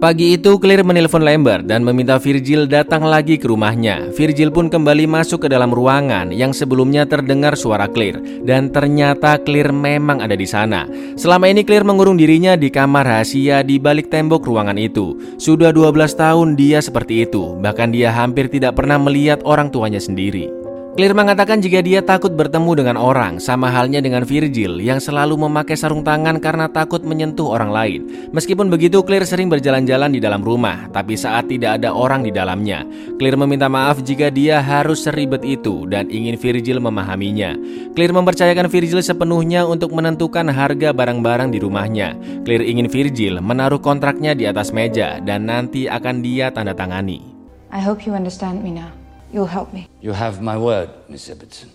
Pagi 0.00 0.32
itu 0.32 0.56
Claire 0.56 0.80
menelpon 0.80 1.20
Lambert 1.20 1.68
dan 1.68 1.84
meminta 1.84 2.16
Virgil 2.16 2.64
datang 2.64 3.04
lagi 3.04 3.36
ke 3.36 3.44
rumahnya. 3.44 4.08
Virgil 4.16 4.48
pun 4.48 4.72
kembali 4.72 5.04
masuk 5.04 5.44
ke 5.44 5.48
dalam 5.52 5.68
ruangan 5.68 6.32
yang 6.32 6.56
sebelumnya 6.56 7.04
terdengar 7.04 7.52
suara 7.52 7.84
Claire 7.84 8.16
dan 8.40 8.72
ternyata 8.72 9.36
Claire 9.44 9.76
memang 9.76 10.24
ada 10.24 10.32
di 10.32 10.48
sana. 10.48 10.88
Selama 11.20 11.52
ini 11.52 11.68
Claire 11.68 11.84
mengurung 11.84 12.16
dirinya 12.16 12.56
di 12.56 12.72
kamar 12.72 13.04
rahasia 13.04 13.60
di 13.60 13.76
balik 13.76 14.08
tembok 14.08 14.48
ruangan 14.48 14.80
itu. 14.80 15.20
Sudah 15.36 15.68
12 15.68 16.16
tahun 16.16 16.56
dia 16.56 16.80
seperti 16.80 17.28
itu, 17.28 17.60
bahkan 17.60 17.92
dia 17.92 18.08
hampir 18.08 18.48
tidak 18.48 18.80
pernah 18.80 18.96
melihat 18.96 19.44
orang 19.44 19.68
tuanya 19.68 20.00
sendiri. 20.00 20.59
Claire 21.00 21.16
mengatakan 21.16 21.64
jika 21.64 21.80
dia 21.80 22.04
takut 22.04 22.28
bertemu 22.28 22.84
dengan 22.84 23.00
orang, 23.00 23.40
sama 23.40 23.72
halnya 23.72 24.04
dengan 24.04 24.20
Virgil 24.20 24.84
yang 24.84 25.00
selalu 25.00 25.48
memakai 25.48 25.72
sarung 25.72 26.04
tangan 26.04 26.36
karena 26.36 26.68
takut 26.68 27.00
menyentuh 27.00 27.56
orang 27.56 27.72
lain. 27.72 28.00
Meskipun 28.36 28.68
begitu, 28.68 29.00
Claire 29.00 29.24
sering 29.24 29.48
berjalan-jalan 29.48 30.12
di 30.12 30.20
dalam 30.20 30.44
rumah, 30.44 30.92
tapi 30.92 31.16
saat 31.16 31.48
tidak 31.48 31.80
ada 31.80 31.96
orang 31.96 32.20
di 32.20 32.28
dalamnya. 32.28 32.84
Claire 33.16 33.40
meminta 33.40 33.64
maaf 33.64 34.04
jika 34.04 34.28
dia 34.28 34.60
harus 34.60 35.00
seribet 35.00 35.40
itu 35.40 35.88
dan 35.88 36.12
ingin 36.12 36.36
Virgil 36.36 36.84
memahaminya. 36.84 37.56
Claire 37.96 38.12
mempercayakan 38.12 38.68
Virgil 38.68 39.00
sepenuhnya 39.00 39.64
untuk 39.64 39.96
menentukan 39.96 40.52
harga 40.52 40.92
barang-barang 40.92 41.48
di 41.48 41.64
rumahnya. 41.64 42.12
Claire 42.44 42.68
ingin 42.68 42.92
Virgil 42.92 43.40
menaruh 43.40 43.80
kontraknya 43.80 44.36
di 44.36 44.44
atas 44.44 44.68
meja 44.68 45.16
dan 45.24 45.48
nanti 45.48 45.88
akan 45.88 46.20
dia 46.20 46.52
tanda 46.52 46.76
tangani. 46.76 47.24
I 47.72 47.80
hope 47.80 48.04
you 48.04 48.12
understand 48.12 48.60
me 48.60 48.76
now. 48.76 48.99
You'll 49.30 49.50
help 49.50 49.70
me. 49.70 49.86
You 50.02 50.10
have 50.10 50.42
my 50.42 50.58
word, 50.58 50.90
Miss 51.06 51.30
Ibbotson. 51.30 51.70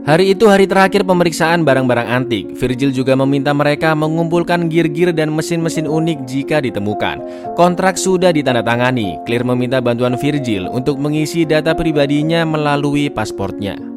Hari 0.00 0.34
itu 0.34 0.50
hari 0.50 0.66
terakhir 0.66 1.06
pemeriksaan 1.06 1.62
barang-barang 1.62 2.08
antik. 2.10 2.58
Virgil 2.58 2.90
juga 2.90 3.14
meminta 3.14 3.54
mereka 3.54 3.94
mengumpulkan 3.94 4.66
gear-gear 4.66 5.14
dan 5.14 5.30
mesin-mesin 5.30 5.86
unik 5.86 6.26
jika 6.26 6.58
ditemukan. 6.58 7.22
Kontrak 7.54 7.94
sudah 7.94 8.34
ditandatangani. 8.34 9.22
Claire 9.22 9.46
meminta 9.46 9.78
bantuan 9.78 10.18
Virgil 10.18 10.66
untuk 10.66 10.98
mengisi 10.98 11.46
data 11.46 11.78
pribadinya 11.78 12.42
melalui 12.42 13.06
pasportnya. 13.06 13.89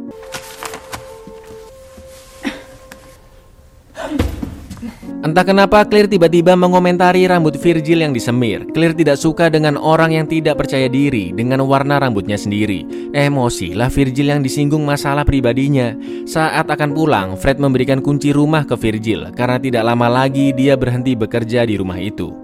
Entah 5.24 5.48
kenapa 5.48 5.88
Claire 5.88 6.12
tiba-tiba 6.12 6.51
mengomentari 6.51 7.24
rambut 7.24 7.56
Virgil 7.56 8.03
yang 8.03 8.12
disemir. 8.12 8.68
Claire 8.75 8.92
tidak 8.92 9.15
suka 9.15 9.48
dengan 9.48 9.80
orang 9.80 10.12
yang 10.12 10.27
tidak 10.27 10.60
percaya 10.60 10.92
diri 10.92 11.32
dengan 11.32 11.63
warna 11.63 11.96
rambutnya 11.96 12.36
sendiri. 12.36 12.84
Emosi 13.15 13.72
lah 13.72 13.88
Virgil 13.88 14.36
yang 14.36 14.44
disinggung 14.44 14.84
masalah 14.84 15.24
pribadinya. 15.24 15.96
Saat 16.27 16.68
akan 16.68 16.92
pulang, 16.92 17.39
Fred 17.39 17.56
memberikan 17.56 18.03
kunci 18.03 18.36
rumah 18.36 18.68
ke 18.68 18.75
Virgil 18.75 19.32
karena 19.32 19.56
tidak 19.63 19.88
lama 19.88 20.12
lagi 20.12 20.51
dia 20.51 20.75
berhenti 20.75 21.15
bekerja 21.15 21.63
di 21.63 21.80
rumah 21.80 22.03
itu. 22.03 22.43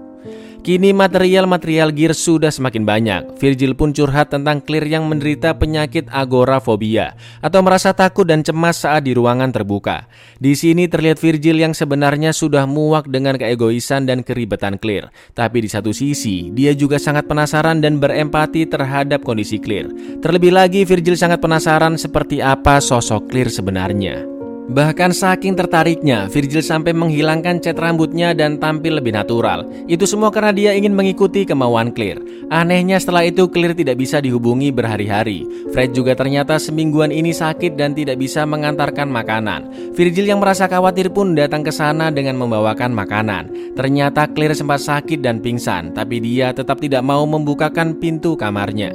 Kini 0.60 0.92
material-material 0.92 1.88
gear 1.88 2.12
sudah 2.12 2.52
semakin 2.52 2.84
banyak. 2.84 3.22
Virgil 3.40 3.72
pun 3.72 3.96
curhat 3.96 4.28
tentang 4.28 4.60
Claire 4.60 4.92
yang 4.92 5.08
menderita 5.08 5.56
penyakit 5.56 6.04
agorafobia 6.12 7.16
atau 7.40 7.64
merasa 7.64 7.96
takut 7.96 8.28
dan 8.28 8.44
cemas 8.44 8.84
saat 8.84 9.08
di 9.08 9.16
ruangan 9.16 9.48
terbuka. 9.56 10.04
Di 10.36 10.52
sini 10.52 10.84
terlihat 10.84 11.16
Virgil 11.16 11.64
yang 11.64 11.72
sebenarnya 11.72 12.36
sudah 12.36 12.68
muak 12.68 13.08
dengan 13.08 13.40
keegoisan 13.40 14.04
dan 14.04 14.20
keribetan 14.20 14.76
Claire. 14.76 15.08
Tapi 15.32 15.64
di 15.64 15.68
satu 15.72 15.96
sisi, 15.96 16.52
dia 16.52 16.76
juga 16.76 17.00
sangat 17.00 17.24
penasaran 17.24 17.80
dan 17.80 17.96
berempati 17.96 18.68
terhadap 18.68 19.24
kondisi 19.24 19.56
Claire. 19.56 19.88
Terlebih 20.20 20.52
lagi, 20.52 20.84
Virgil 20.84 21.16
sangat 21.16 21.40
penasaran 21.40 21.96
seperti 21.96 22.44
apa 22.44 22.84
sosok 22.84 23.32
Claire 23.32 23.48
sebenarnya. 23.48 24.39
Bahkan 24.70 25.10
saking 25.10 25.58
tertariknya, 25.58 26.30
Virgil 26.30 26.62
sampai 26.62 26.94
menghilangkan 26.94 27.58
cat 27.58 27.74
rambutnya 27.74 28.30
dan 28.30 28.54
tampil 28.54 29.02
lebih 29.02 29.10
natural. 29.10 29.66
Itu 29.90 30.06
semua 30.06 30.30
karena 30.30 30.54
dia 30.54 30.70
ingin 30.78 30.94
mengikuti 30.94 31.42
kemauan 31.42 31.90
Claire. 31.90 32.22
Anehnya 32.54 33.02
setelah 33.02 33.26
itu 33.26 33.50
Claire 33.50 33.74
tidak 33.74 33.98
bisa 33.98 34.22
dihubungi 34.22 34.70
berhari-hari. 34.70 35.42
Fred 35.74 35.90
juga 35.90 36.14
ternyata 36.14 36.54
semingguan 36.62 37.10
ini 37.10 37.34
sakit 37.34 37.74
dan 37.74 37.98
tidak 37.98 38.22
bisa 38.22 38.46
mengantarkan 38.46 39.10
makanan. 39.10 39.90
Virgil 39.98 40.30
yang 40.30 40.38
merasa 40.38 40.70
khawatir 40.70 41.10
pun 41.10 41.34
datang 41.34 41.66
ke 41.66 41.74
sana 41.74 42.14
dengan 42.14 42.38
membawakan 42.38 42.94
makanan. 42.94 43.74
Ternyata 43.74 44.30
Claire 44.30 44.54
sempat 44.54 44.86
sakit 44.86 45.18
dan 45.18 45.42
pingsan, 45.42 45.98
tapi 45.98 46.22
dia 46.22 46.54
tetap 46.54 46.78
tidak 46.78 47.02
mau 47.02 47.26
membukakan 47.26 47.98
pintu 47.98 48.38
kamarnya. 48.38 48.94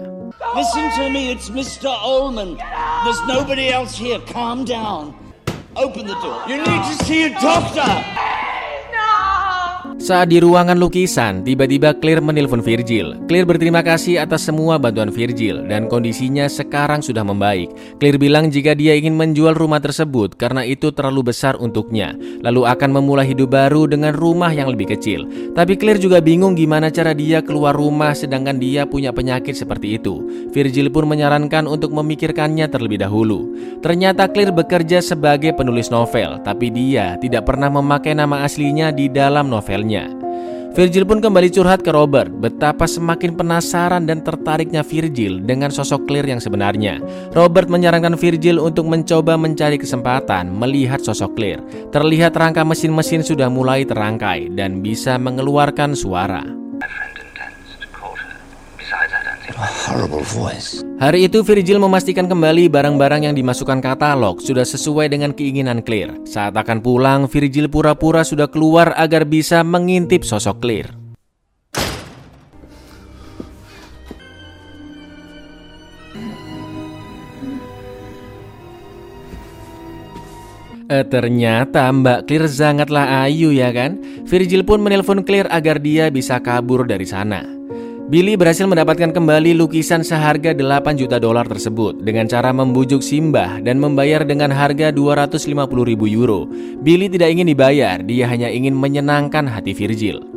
Listen 0.55 0.87
to 0.95 1.11
me, 1.11 1.35
it's 1.35 1.51
Mr. 1.51 1.91
Ullman. 1.91 2.55
There's 3.03 3.19
nobody 3.27 3.75
else 3.75 3.91
here. 3.91 4.23
Calm 4.31 4.63
down. 4.63 5.24
Open 5.77 6.07
the 6.07 6.15
door. 6.15 6.41
You 6.47 6.57
need 6.57 6.65
to 6.65 7.05
see 7.05 7.23
a 7.23 7.29
doctor. 7.31 8.44
Saat 10.05 10.29
di 10.29 10.37
ruangan 10.37 10.77
lukisan, 10.77 11.41
tiba-tiba 11.41 11.97
Claire 11.97 12.21
menelpon 12.21 12.61
Virgil. 12.61 13.17
Claire 13.25 13.49
berterima 13.49 13.81
kasih 13.81 14.21
atas 14.21 14.45
semua 14.45 14.77
bantuan 14.77 15.09
Virgil 15.09 15.65
dan 15.65 15.89
kondisinya 15.89 16.45
sekarang 16.45 17.01
sudah 17.01 17.25
membaik. 17.25 17.73
Claire 17.97 18.21
bilang 18.21 18.53
jika 18.53 18.77
dia 18.77 18.93
ingin 18.93 19.17
menjual 19.17 19.57
rumah 19.57 19.81
tersebut 19.81 20.37
karena 20.37 20.61
itu 20.61 20.93
terlalu 20.93 21.33
besar 21.33 21.57
untuknya, 21.57 22.13
lalu 22.45 22.69
akan 22.69 23.01
memulai 23.01 23.33
hidup 23.33 23.49
baru 23.57 23.89
dengan 23.89 24.13
rumah 24.13 24.53
yang 24.53 24.69
lebih 24.69 24.93
kecil. 24.93 25.25
Tapi 25.57 25.73
Claire 25.73 25.97
juga 25.97 26.21
bingung 26.21 26.53
gimana 26.53 26.93
cara 26.93 27.17
dia 27.17 27.41
keluar 27.41 27.73
rumah 27.73 28.13
sedangkan 28.13 28.61
dia 28.61 28.85
punya 28.85 29.09
penyakit 29.09 29.57
seperti 29.57 29.97
itu. 29.97 30.21
Virgil 30.53 30.93
pun 30.93 31.09
menyarankan 31.09 31.65
untuk 31.65 31.89
memikirkannya 31.89 32.69
terlebih 32.69 33.01
dahulu. 33.01 33.57
Ternyata 33.81 34.29
Claire 34.29 34.53
bekerja 34.53 35.01
sebagai 35.01 35.57
penulis 35.57 35.89
novel, 35.89 36.45
tapi 36.45 36.69
dia 36.69 37.17
tidak 37.17 37.49
pernah 37.49 37.73
memakai 37.73 38.13
nama 38.13 38.45
aslinya 38.45 38.93
di 38.93 39.09
dalam 39.09 39.49
novelnya. 39.49 39.94
Virgil 40.75 41.07
pun 41.07 41.23
kembali 41.23 41.47
curhat 41.55 41.87
ke 41.87 41.91
Robert 41.95 42.27
betapa 42.43 42.83
semakin 42.83 43.39
penasaran 43.39 44.03
dan 44.03 44.19
tertariknya 44.19 44.83
Virgil 44.83 45.39
dengan 45.39 45.71
sosok 45.71 46.03
Claire 46.03 46.35
yang 46.35 46.43
sebenarnya. 46.43 46.99
Robert 47.31 47.71
menyarankan 47.71 48.19
Virgil 48.19 48.59
untuk 48.59 48.91
mencoba 48.91 49.39
mencari 49.39 49.79
kesempatan 49.79 50.51
melihat 50.51 50.99
sosok 50.99 51.31
Claire. 51.39 51.63
Terlihat 51.95 52.35
rangka 52.35 52.67
mesin-mesin 52.67 53.23
sudah 53.23 53.47
mulai 53.47 53.87
terangkai 53.87 54.51
dan 54.51 54.83
bisa 54.83 55.15
mengeluarkan 55.15 55.95
suara. 55.95 56.64
Hari 60.99 61.31
itu 61.31 61.39
Virgil 61.39 61.79
memastikan 61.79 62.27
kembali 62.27 62.67
barang-barang 62.67 63.31
yang 63.31 63.35
dimasukkan 63.39 63.79
katalog 63.79 64.43
sudah 64.43 64.67
sesuai 64.67 65.07
dengan 65.07 65.31
keinginan 65.31 65.79
Claire. 65.79 66.11
Saat 66.27 66.59
akan 66.59 66.83
pulang, 66.83 67.31
Virgil 67.31 67.71
pura-pura 67.71 68.27
sudah 68.27 68.51
keluar 68.51 68.91
agar 68.99 69.23
bisa 69.23 69.63
mengintip 69.63 70.27
sosok 70.27 70.59
Claire. 70.59 70.91
Eh, 80.85 81.01
ternyata 81.07 81.89
Mbak 81.89 82.27
Claire 82.27 82.51
sangatlah 82.51 83.23
ayu 83.23 83.55
ya 83.55 83.71
kan? 83.71 83.97
Virgil 84.27 84.67
pun 84.67 84.83
menelpon 84.83 85.23
Claire 85.23 85.47
agar 85.47 85.79
dia 85.79 86.11
bisa 86.11 86.43
kabur 86.43 86.83
dari 86.83 87.07
sana. 87.07 87.64
Billy 88.05 88.37
berhasil 88.37 88.69
mendapatkan 88.69 89.17
kembali 89.17 89.57
lukisan 89.57 90.05
seharga 90.05 90.53
8 90.53 90.93
juta 90.93 91.17
dolar 91.17 91.49
tersebut 91.49 92.05
dengan 92.05 92.29
cara 92.29 92.53
membujuk 92.53 93.01
Simbah 93.01 93.57
dan 93.65 93.81
membayar 93.81 94.21
dengan 94.21 94.53
harga 94.53 94.93
250 94.93 95.41
ribu 95.89 96.05
euro. 96.05 96.45
Billy 96.85 97.09
tidak 97.09 97.33
ingin 97.33 97.49
dibayar, 97.49 98.05
dia 98.05 98.29
hanya 98.29 98.53
ingin 98.53 98.77
menyenangkan 98.77 99.49
hati 99.49 99.73
Virgil. 99.73 100.34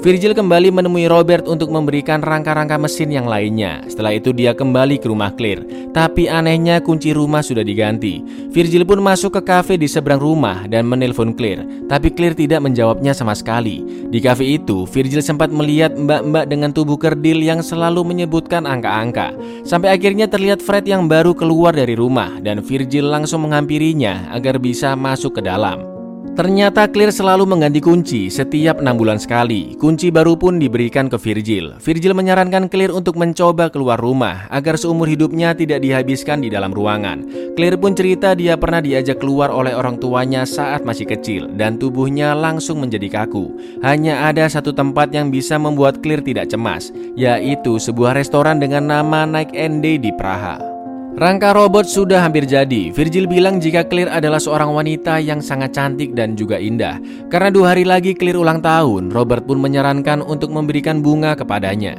Virgil 0.00 0.32
kembali 0.32 0.72
menemui 0.72 1.12
Robert 1.12 1.44
untuk 1.44 1.68
memberikan 1.68 2.24
rangka-rangka 2.24 2.80
mesin 2.80 3.12
yang 3.12 3.28
lainnya. 3.28 3.84
Setelah 3.84 4.16
itu 4.16 4.32
dia 4.32 4.56
kembali 4.56 4.96
ke 4.96 5.04
rumah 5.04 5.28
Claire. 5.36 5.60
Tapi 5.92 6.24
anehnya 6.24 6.80
kunci 6.80 7.12
rumah 7.12 7.44
sudah 7.44 7.60
diganti. 7.60 8.24
Virgil 8.48 8.88
pun 8.88 9.04
masuk 9.04 9.36
ke 9.36 9.42
kafe 9.44 9.76
di 9.76 9.84
seberang 9.84 10.16
rumah 10.16 10.64
dan 10.72 10.88
menelpon 10.88 11.36
Claire. 11.36 11.68
Tapi 11.84 12.16
Claire 12.16 12.32
tidak 12.32 12.64
menjawabnya 12.64 13.12
sama 13.12 13.36
sekali. 13.36 13.84
Di 14.08 14.24
kafe 14.24 14.56
itu, 14.56 14.88
Virgil 14.88 15.20
sempat 15.20 15.52
melihat 15.52 15.92
mbak-mbak 15.92 16.48
dengan 16.48 16.72
tubuh 16.72 16.96
kerdil 16.96 17.44
yang 17.44 17.60
selalu 17.60 18.00
menyebutkan 18.00 18.64
angka-angka. 18.64 19.36
Sampai 19.68 19.92
akhirnya 19.92 20.24
terlihat 20.32 20.64
Fred 20.64 20.88
yang 20.88 21.12
baru 21.12 21.36
keluar 21.36 21.76
dari 21.76 21.92
rumah 21.92 22.40
dan 22.40 22.64
Virgil 22.64 23.04
langsung 23.04 23.44
menghampirinya 23.44 24.32
agar 24.32 24.56
bisa 24.56 24.96
masuk 24.96 25.36
ke 25.36 25.44
dalam. 25.44 25.99
Ternyata 26.30 26.86
Clear 26.86 27.10
selalu 27.10 27.42
mengganti 27.42 27.82
kunci 27.82 28.30
setiap 28.30 28.78
enam 28.78 28.94
bulan 28.94 29.18
sekali. 29.18 29.74
Kunci 29.74 30.14
baru 30.14 30.38
pun 30.38 30.62
diberikan 30.62 31.10
ke 31.10 31.18
Virgil. 31.18 31.76
Virgil 31.82 32.14
menyarankan 32.14 32.70
Clear 32.70 32.94
untuk 32.94 33.18
mencoba 33.18 33.66
keluar 33.66 33.98
rumah 33.98 34.46
agar 34.48 34.78
seumur 34.78 35.10
hidupnya 35.10 35.58
tidak 35.58 35.82
dihabiskan 35.82 36.38
di 36.38 36.48
dalam 36.48 36.70
ruangan. 36.70 37.26
Clear 37.58 37.74
pun 37.76 37.98
cerita 37.98 38.38
dia 38.38 38.54
pernah 38.54 38.78
diajak 38.78 39.18
keluar 39.18 39.50
oleh 39.50 39.74
orang 39.74 39.98
tuanya 39.98 40.46
saat 40.46 40.86
masih 40.86 41.10
kecil 41.10 41.50
dan 41.58 41.82
tubuhnya 41.82 42.30
langsung 42.38 42.78
menjadi 42.78 43.10
kaku. 43.10 43.50
Hanya 43.82 44.30
ada 44.30 44.46
satu 44.46 44.70
tempat 44.70 45.10
yang 45.10 45.34
bisa 45.34 45.58
membuat 45.58 45.98
Clear 45.98 46.22
tidak 46.22 46.46
cemas, 46.46 46.94
yaitu 47.18 47.76
sebuah 47.82 48.14
restoran 48.14 48.62
dengan 48.62 48.86
nama 48.86 49.26
Night 49.26 49.50
and 49.58 49.82
Day 49.82 49.98
di 49.98 50.14
Praha. 50.14 50.69
Rangka 51.18 51.50
robot 51.50 51.90
sudah 51.90 52.22
hampir 52.22 52.46
jadi. 52.46 52.94
Virgil 52.94 53.26
bilang 53.26 53.58
jika 53.58 53.82
Clear 53.82 54.06
adalah 54.06 54.38
seorang 54.38 54.70
wanita 54.70 55.18
yang 55.18 55.42
sangat 55.42 55.74
cantik 55.74 56.14
dan 56.14 56.38
juga 56.38 56.54
indah. 56.54 57.02
Karena 57.26 57.50
dua 57.50 57.74
hari 57.74 57.82
lagi 57.82 58.14
Clear 58.14 58.38
ulang 58.38 58.62
tahun, 58.62 59.10
Robert 59.10 59.42
pun 59.42 59.58
menyarankan 59.58 60.22
untuk 60.22 60.54
memberikan 60.54 61.02
bunga 61.02 61.34
kepadanya. 61.34 61.98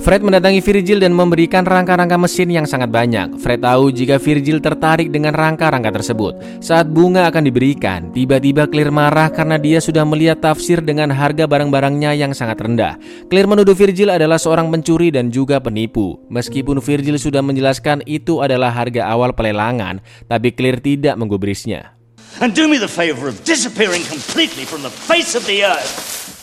Fred 0.00 0.24
mendatangi 0.24 0.64
Virgil 0.64 0.96
dan 0.96 1.12
memberikan 1.12 1.60
rangka-rangka 1.60 2.16
mesin 2.16 2.48
yang 2.48 2.64
sangat 2.64 2.88
banyak. 2.88 3.36
Fred 3.36 3.60
tahu 3.60 3.92
jika 3.92 4.16
Virgil 4.16 4.56
tertarik 4.56 5.12
dengan 5.12 5.36
rangka-rangka 5.36 5.92
tersebut. 5.92 6.40
Saat 6.64 6.88
bunga 6.88 7.28
akan 7.28 7.44
diberikan, 7.44 8.08
tiba-tiba 8.08 8.64
Clear 8.64 8.88
marah 8.88 9.28
karena 9.28 9.60
dia 9.60 9.76
sudah 9.76 10.08
melihat 10.08 10.40
tafsir 10.40 10.80
dengan 10.80 11.12
harga 11.12 11.44
barang-barangnya 11.44 12.16
yang 12.16 12.32
sangat 12.32 12.64
rendah. 12.64 12.96
Clear 13.28 13.44
menuduh 13.44 13.76
Virgil 13.76 14.08
adalah 14.08 14.40
seorang 14.40 14.72
pencuri 14.72 15.12
dan 15.12 15.28
juga 15.28 15.60
penipu. 15.60 16.16
Meskipun 16.32 16.80
Virgil 16.80 17.20
sudah 17.20 17.44
menjelaskan 17.44 18.00
itu 18.08 18.40
adalah 18.40 18.72
harga 18.72 19.04
awal 19.04 19.36
pelelangan, 19.36 20.00
tapi 20.24 20.56
Clear 20.56 20.80
tidak 20.80 21.20
menggubrisnya. 21.20 21.92
And 22.40 22.56
do 22.56 22.72
me 22.72 22.80
the 22.80 22.88
favor 22.88 23.28
of 23.28 23.36
disappearing 23.44 24.00
completely 24.08 24.64
from 24.64 24.80
the 24.80 24.88
face 24.88 25.36
of 25.36 25.44
the 25.44 25.60
earth. 25.60 26.39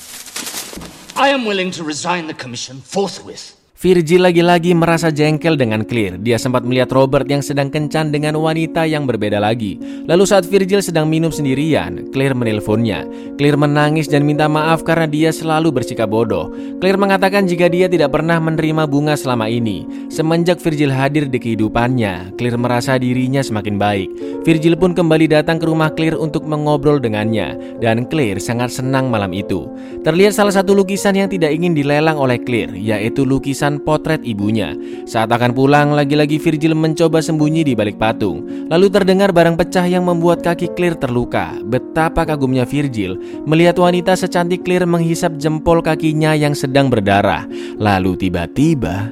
I 1.20 1.30
am 1.30 1.46
willing 1.46 1.72
to 1.72 1.84
resign 1.84 2.28
the 2.28 2.36
commission 2.36 2.80
forthwith. 2.80 3.60
Virgil 3.78 4.26
lagi-lagi 4.26 4.74
merasa 4.74 5.14
jengkel 5.14 5.54
dengan 5.54 5.86
Clear. 5.86 6.18
Dia 6.18 6.42
sempat 6.42 6.66
melihat 6.66 6.90
Robert 6.98 7.30
yang 7.30 7.46
sedang 7.46 7.70
kencan 7.70 8.10
dengan 8.10 8.34
wanita 8.34 8.90
yang 8.90 9.06
berbeda 9.06 9.38
lagi. 9.38 9.78
Lalu 10.10 10.26
saat 10.26 10.50
Virgil 10.50 10.82
sedang 10.82 11.06
minum 11.06 11.30
sendirian, 11.30 12.10
Clear 12.10 12.34
menelponnya. 12.34 13.06
Clear 13.38 13.54
menangis 13.54 14.10
dan 14.10 14.26
minta 14.26 14.50
maaf 14.50 14.82
karena 14.82 15.06
dia 15.06 15.30
selalu 15.30 15.70
bersikap 15.70 16.10
bodoh. 16.10 16.50
Clear 16.82 16.98
mengatakan 16.98 17.46
jika 17.46 17.70
dia 17.70 17.86
tidak 17.86 18.18
pernah 18.18 18.42
menerima 18.42 18.90
bunga 18.90 19.14
selama 19.14 19.46
ini. 19.46 19.86
Semenjak 20.10 20.58
Virgil 20.58 20.90
hadir 20.90 21.30
di 21.30 21.38
kehidupannya, 21.38 22.34
Clear 22.34 22.58
merasa 22.58 22.98
dirinya 22.98 23.46
semakin 23.46 23.78
baik. 23.78 24.10
Virgil 24.42 24.74
pun 24.74 24.98
kembali 24.98 25.30
datang 25.30 25.62
ke 25.62 25.70
rumah 25.70 25.94
Clear 25.94 26.18
untuk 26.18 26.50
mengobrol 26.50 26.98
dengannya. 26.98 27.78
Dan 27.78 28.10
Clear 28.10 28.42
sangat 28.42 28.74
senang 28.74 29.14
malam 29.14 29.38
itu. 29.38 29.70
Terlihat 30.02 30.34
salah 30.34 30.58
satu 30.58 30.74
lukisan 30.74 31.14
yang 31.14 31.30
tidak 31.30 31.54
ingin 31.54 31.78
dilelang 31.78 32.18
oleh 32.18 32.42
Clear, 32.42 32.74
yaitu 32.74 33.22
lukisan 33.22 33.67
lukisan 33.68 33.84
potret 33.84 34.24
ibunya. 34.24 34.72
Saat 35.04 35.28
akan 35.32 35.52
pulang, 35.52 35.92
lagi-lagi 35.92 36.40
Virgil 36.40 36.72
mencoba 36.72 37.20
sembunyi 37.20 37.68
di 37.68 37.74
balik 37.76 38.00
patung. 38.00 38.48
Lalu 38.72 38.88
terdengar 38.88 39.36
barang 39.36 39.60
pecah 39.60 39.84
yang 39.84 40.08
membuat 40.08 40.40
kaki 40.44 40.72
Clear 40.76 40.96
terluka. 40.96 41.60
Betapa 41.68 42.24
kagumnya 42.24 42.64
Virgil 42.64 43.20
melihat 43.44 43.76
wanita 43.76 44.16
secantik 44.16 44.64
Clear 44.64 44.88
menghisap 44.88 45.36
jempol 45.36 45.84
kakinya 45.84 46.32
yang 46.34 46.56
sedang 46.56 46.88
berdarah. 46.88 47.44
Lalu 47.76 48.16
tiba-tiba... 48.16 49.12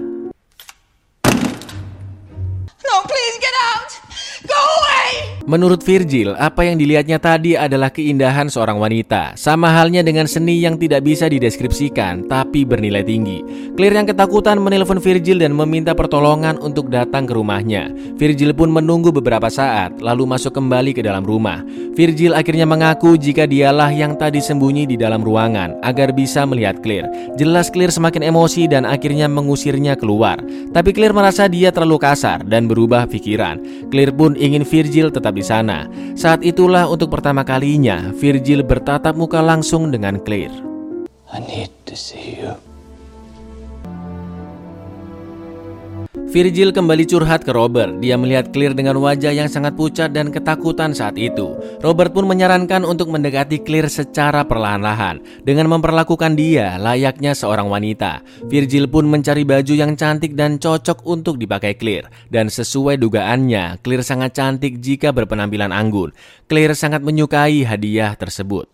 No, 2.85 3.01
please 3.03 3.34
Menurut 5.45 5.85
Virgil, 5.85 6.33
apa 6.41 6.65
yang 6.65 6.81
dilihatnya 6.81 7.21
tadi 7.21 7.53
adalah 7.53 7.93
keindahan 7.93 8.49
seorang 8.49 8.81
wanita, 8.81 9.37
sama 9.37 9.69
halnya 9.69 10.01
dengan 10.01 10.25
seni 10.25 10.57
yang 10.57 10.73
tidak 10.73 11.05
bisa 11.05 11.29
dideskripsikan 11.29 12.25
tapi 12.25 12.65
bernilai 12.65 13.05
tinggi. 13.05 13.45
Clear 13.77 13.93
yang 13.93 14.09
ketakutan 14.09 14.57
menelpon 14.57 14.97
Virgil 14.97 15.37
dan 15.37 15.53
meminta 15.53 15.93
pertolongan 15.93 16.57
untuk 16.65 16.89
datang 16.89 17.29
ke 17.29 17.37
rumahnya. 17.37 17.93
Virgil 18.17 18.57
pun 18.57 18.73
menunggu 18.73 19.13
beberapa 19.13 19.45
saat, 19.45 19.93
lalu 20.01 20.25
masuk 20.25 20.49
kembali 20.49 20.97
ke 20.97 21.05
dalam 21.05 21.21
rumah. 21.21 21.61
Virgil 21.93 22.33
akhirnya 22.33 22.65
mengaku 22.65 23.13
jika 23.13 23.45
dialah 23.45 23.93
yang 23.93 24.17
tadi 24.17 24.41
sembunyi 24.41 24.89
di 24.89 24.97
dalam 24.97 25.21
ruangan 25.21 25.77
agar 25.85 26.09
bisa 26.09 26.41
melihat 26.49 26.81
Clear. 26.81 27.05
Jelas 27.37 27.69
Clear 27.69 27.93
semakin 27.93 28.33
emosi 28.33 28.65
dan 28.65 28.81
akhirnya 28.81 29.29
mengusirnya 29.29 29.93
keluar. 29.93 30.41
Tapi 30.73 30.89
Clear 30.89 31.13
merasa 31.13 31.45
dia 31.45 31.69
terlalu 31.69 32.01
kasar 32.01 32.41
dan 32.41 32.65
berubah 32.65 33.05
pikiran. 33.05 33.61
Clear 33.93 34.09
pun 34.09 34.33
ingin 34.33 34.65
Virgil 34.65 35.13
tetap 35.13 35.34
di 35.35 35.43
sana. 35.43 35.85
Saat 36.15 36.47
itulah 36.47 36.87
untuk 36.87 37.11
pertama 37.11 37.43
kalinya 37.43 38.15
Virgil 38.15 38.63
bertatap 38.63 39.19
muka 39.19 39.43
langsung 39.43 39.91
dengan 39.91 40.23
Claire. 40.23 40.55
I 41.35 41.43
need 41.43 41.75
to 41.91 41.99
see 41.99 42.39
you. 42.39 42.74
Virgil 46.35 46.75
kembali 46.75 47.07
curhat 47.07 47.47
ke 47.47 47.55
Robert. 47.55 48.03
Dia 48.03 48.19
melihat 48.19 48.51
Clear 48.51 48.75
dengan 48.75 48.99
wajah 48.99 49.31
yang 49.31 49.47
sangat 49.47 49.79
pucat 49.79 50.11
dan 50.11 50.35
ketakutan 50.35 50.91
saat 50.91 51.15
itu. 51.15 51.55
Robert 51.79 52.11
pun 52.11 52.27
menyarankan 52.27 52.83
untuk 52.83 53.07
mendekati 53.07 53.63
Clear 53.63 53.87
secara 53.87 54.43
perlahan-lahan 54.43 55.23
dengan 55.47 55.71
memperlakukan 55.71 56.35
dia 56.35 56.75
layaknya 56.75 57.31
seorang 57.31 57.71
wanita. 57.71 58.19
Virgil 58.51 58.91
pun 58.91 59.07
mencari 59.07 59.47
baju 59.47 59.79
yang 59.79 59.95
cantik 59.95 60.35
dan 60.35 60.59
cocok 60.59 61.07
untuk 61.07 61.39
dipakai 61.39 61.79
Clear. 61.79 62.11
Dan 62.27 62.51
sesuai 62.51 62.99
dugaannya, 62.99 63.79
Clear 63.79 64.03
sangat 64.03 64.35
cantik 64.35 64.83
jika 64.83 65.15
berpenampilan 65.15 65.71
anggun. 65.71 66.11
Clear 66.51 66.75
sangat 66.75 66.99
menyukai 66.99 67.63
hadiah 67.63 68.11
tersebut. 68.19 68.67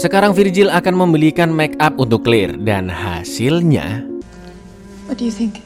Sekarang 0.00 0.32
Virgil 0.32 0.72
akan 0.72 0.96
membelikan 0.96 1.52
make 1.52 1.76
up 1.76 2.00
untuk 2.00 2.24
Claire 2.24 2.56
dan 2.56 2.88
hasilnya 2.88 4.00
What 5.04 5.20
do 5.20 5.28
you 5.28 5.34
think? 5.34 5.60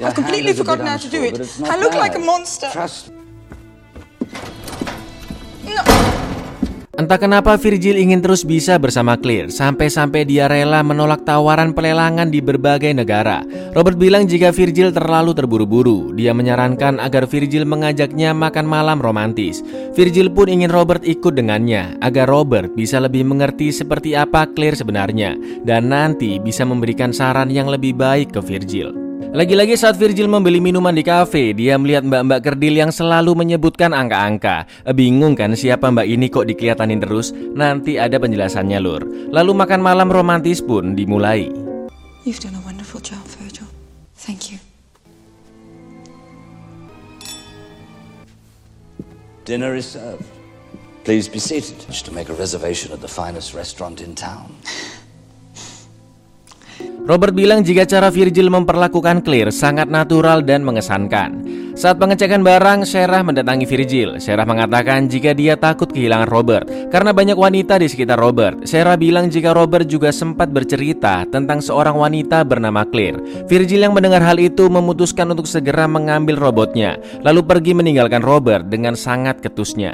I've 0.00 0.16
completely 0.16 0.56
forgotten 0.56 0.88
how 0.88 0.96
to 0.96 1.10
do 1.10 1.20
it. 1.20 1.36
I 1.68 1.76
look 1.76 1.92
like 1.92 2.16
a 2.16 2.22
monster. 2.22 2.72
Entah 6.94 7.18
kenapa 7.18 7.58
Virgil 7.58 7.98
ingin 7.98 8.22
terus 8.22 8.46
bisa 8.46 8.78
bersama 8.78 9.18
Claire 9.18 9.50
Sampai-sampai 9.50 10.22
dia 10.22 10.46
rela 10.46 10.78
menolak 10.86 11.26
tawaran 11.26 11.74
pelelangan 11.74 12.30
di 12.30 12.38
berbagai 12.38 12.94
negara. 12.94 13.42
Robert 13.74 13.98
bilang 13.98 14.30
jika 14.30 14.54
Virgil 14.54 14.94
terlalu 14.94 15.34
terburu-buru 15.34 16.14
Dia 16.14 16.30
menyarankan 16.30 17.02
agar 17.02 17.26
Virgil 17.26 17.66
mengajaknya 17.66 18.30
makan 18.30 18.66
malam 18.70 19.02
romantis. 19.02 19.58
Virgil 19.98 20.30
pun 20.30 20.46
ingin 20.46 20.70
Robert 20.70 21.02
ikut 21.02 21.34
dengannya 21.34 21.98
Agar 21.98 22.30
Robert 22.30 22.70
bisa 22.78 23.02
lebih 23.02 23.26
mengerti 23.26 23.74
seperti 23.74 24.14
apa 24.14 24.46
Claire 24.54 24.78
sebenarnya 24.78 25.34
Dan 25.66 25.90
nanti 25.90 26.38
bisa 26.38 26.62
memberikan 26.62 27.10
saran 27.10 27.50
yang 27.50 27.66
lebih 27.66 27.98
baik 27.98 28.38
ke 28.38 28.40
Virgil 28.40 29.03
lagi-lagi 29.34 29.74
saat 29.74 29.98
Virgil 29.98 30.30
membeli 30.30 30.62
minuman 30.62 30.94
di 30.94 31.02
kafe, 31.02 31.50
dia 31.58 31.74
melihat 31.74 32.06
mbak-mbak 32.06 32.40
kerdil 32.40 32.78
yang 32.78 32.94
selalu 32.94 33.34
menyebutkan 33.34 33.90
angka-angka. 33.90 34.70
Bingung 34.94 35.34
kan 35.34 35.58
siapa 35.58 35.90
mbak 35.90 36.06
ini 36.06 36.30
kok 36.30 36.46
dikelihatanin 36.46 37.02
terus? 37.02 37.34
Nanti 37.34 37.98
ada 37.98 38.14
penjelasannya 38.22 38.78
lur. 38.78 39.02
Lalu 39.34 39.52
makan 39.58 39.82
malam 39.82 40.08
romantis 40.08 40.62
pun 40.62 40.94
dimulai. 40.94 41.50
You've 42.22 42.38
done 42.38 42.54
a 42.54 42.62
wonderful 42.62 43.02
job, 43.02 43.20
Virgil. 43.36 43.66
Thank 44.14 44.54
you. 44.54 44.62
Dinner 49.44 49.74
is 49.74 49.98
served. 49.98 50.24
Please 51.04 51.28
be 51.28 51.42
seated. 51.42 51.76
Wish 51.84 52.00
to 52.08 52.14
make 52.14 52.32
a 52.32 52.38
reservation 52.38 52.94
at 52.94 53.02
the 53.02 53.10
finest 53.10 53.52
restaurant 53.52 54.00
in 54.00 54.14
town. 54.14 54.54
Robert 57.04 57.36
bilang 57.36 57.60
jika 57.60 57.84
cara 57.84 58.08
Virgil 58.08 58.48
memperlakukan 58.48 59.20
Claire 59.20 59.52
sangat 59.52 59.92
natural 59.92 60.40
dan 60.40 60.64
mengesankan. 60.64 61.44
Saat 61.76 62.00
pengecekan 62.00 62.40
barang, 62.40 62.88
Sarah 62.88 63.20
mendatangi 63.20 63.68
Virgil. 63.68 64.16
Sarah 64.22 64.48
mengatakan 64.48 65.04
jika 65.04 65.36
dia 65.36 65.52
takut 65.52 65.90
kehilangan 65.92 66.32
Robert 66.32 66.64
karena 66.88 67.12
banyak 67.12 67.36
wanita 67.36 67.76
di 67.76 67.92
sekitar 67.92 68.16
Robert. 68.16 68.64
Sarah 68.64 68.96
bilang 68.96 69.28
jika 69.28 69.52
Robert 69.52 69.84
juga 69.84 70.14
sempat 70.16 70.48
bercerita 70.48 71.28
tentang 71.28 71.60
seorang 71.60 71.92
wanita 71.92 72.40
bernama 72.40 72.88
Claire. 72.88 73.20
Virgil 73.52 73.84
yang 73.84 73.92
mendengar 73.92 74.24
hal 74.24 74.40
itu 74.40 74.64
memutuskan 74.72 75.28
untuk 75.28 75.44
segera 75.44 75.84
mengambil 75.84 76.40
robotnya, 76.40 76.96
lalu 77.20 77.44
pergi 77.44 77.76
meninggalkan 77.76 78.24
Robert 78.24 78.72
dengan 78.72 78.96
sangat 78.96 79.44
ketusnya. 79.44 79.92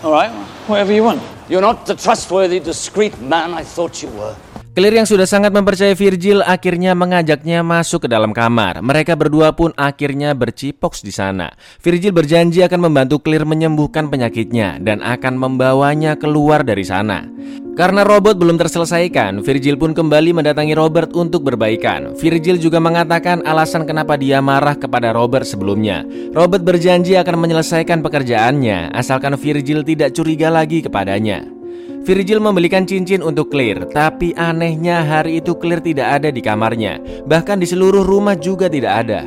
Alright, 0.00 0.32
whatever 0.64 0.96
you 0.96 1.04
want. 1.04 1.20
You're 1.52 1.60
not 1.60 1.84
the 1.84 1.92
trustworthy, 1.92 2.56
discreet 2.56 3.12
man 3.20 3.52
I 3.52 3.66
thought 3.66 4.00
you 4.00 4.08
were. 4.16 4.32
Claire 4.72 5.04
yang 5.04 5.04
sudah 5.04 5.28
sangat 5.28 5.52
mempercayai 5.52 5.92
Virgil 5.92 6.40
akhirnya 6.40 6.96
mengajaknya 6.96 7.60
masuk 7.60 8.04
ke 8.04 8.08
dalam 8.08 8.32
kamar. 8.32 8.80
Mereka 8.80 9.20
berdua 9.20 9.52
pun 9.52 9.68
akhirnya 9.76 10.32
bercipoks 10.32 11.04
di 11.04 11.12
sana. 11.12 11.52
Virgil 11.84 12.08
berjanji 12.16 12.64
akan 12.64 12.88
membantu 12.88 13.20
Claire 13.20 13.44
menyembuhkan 13.44 14.08
penyakitnya 14.08 14.80
dan 14.80 15.04
akan 15.04 15.36
membawanya 15.36 16.16
keluar 16.16 16.64
dari 16.64 16.88
sana. 16.88 17.28
Karena 17.76 18.00
robot 18.00 18.40
belum 18.40 18.56
terselesaikan, 18.56 19.44
Virgil 19.44 19.76
pun 19.76 19.92
kembali 19.92 20.40
mendatangi 20.40 20.72
Robert 20.72 21.12
untuk 21.12 21.44
berbaikan. 21.44 22.16
Virgil 22.16 22.56
juga 22.56 22.80
mengatakan 22.80 23.44
alasan 23.44 23.84
kenapa 23.84 24.16
dia 24.16 24.40
marah 24.40 24.80
kepada 24.80 25.12
Robert 25.12 25.44
sebelumnya. 25.44 26.00
Robert 26.32 26.64
berjanji 26.64 27.12
akan 27.20 27.44
menyelesaikan 27.44 28.00
pekerjaannya 28.00 28.88
asalkan 28.96 29.36
Virgil 29.36 29.84
tidak 29.84 30.16
curiga 30.16 30.48
lagi 30.48 30.80
kepadanya. 30.80 31.61
Virgil 32.02 32.42
membelikan 32.42 32.82
cincin 32.82 33.22
untuk 33.22 33.54
Claire, 33.54 33.86
tapi 33.86 34.34
anehnya 34.34 35.06
hari 35.06 35.38
itu 35.38 35.54
Claire 35.54 35.78
tidak 35.78 36.18
ada 36.18 36.34
di 36.34 36.42
kamarnya. 36.42 36.98
Bahkan 37.22 37.62
di 37.62 37.66
seluruh 37.70 38.02
rumah 38.02 38.34
juga 38.34 38.66
tidak 38.66 39.06
ada. 39.06 39.22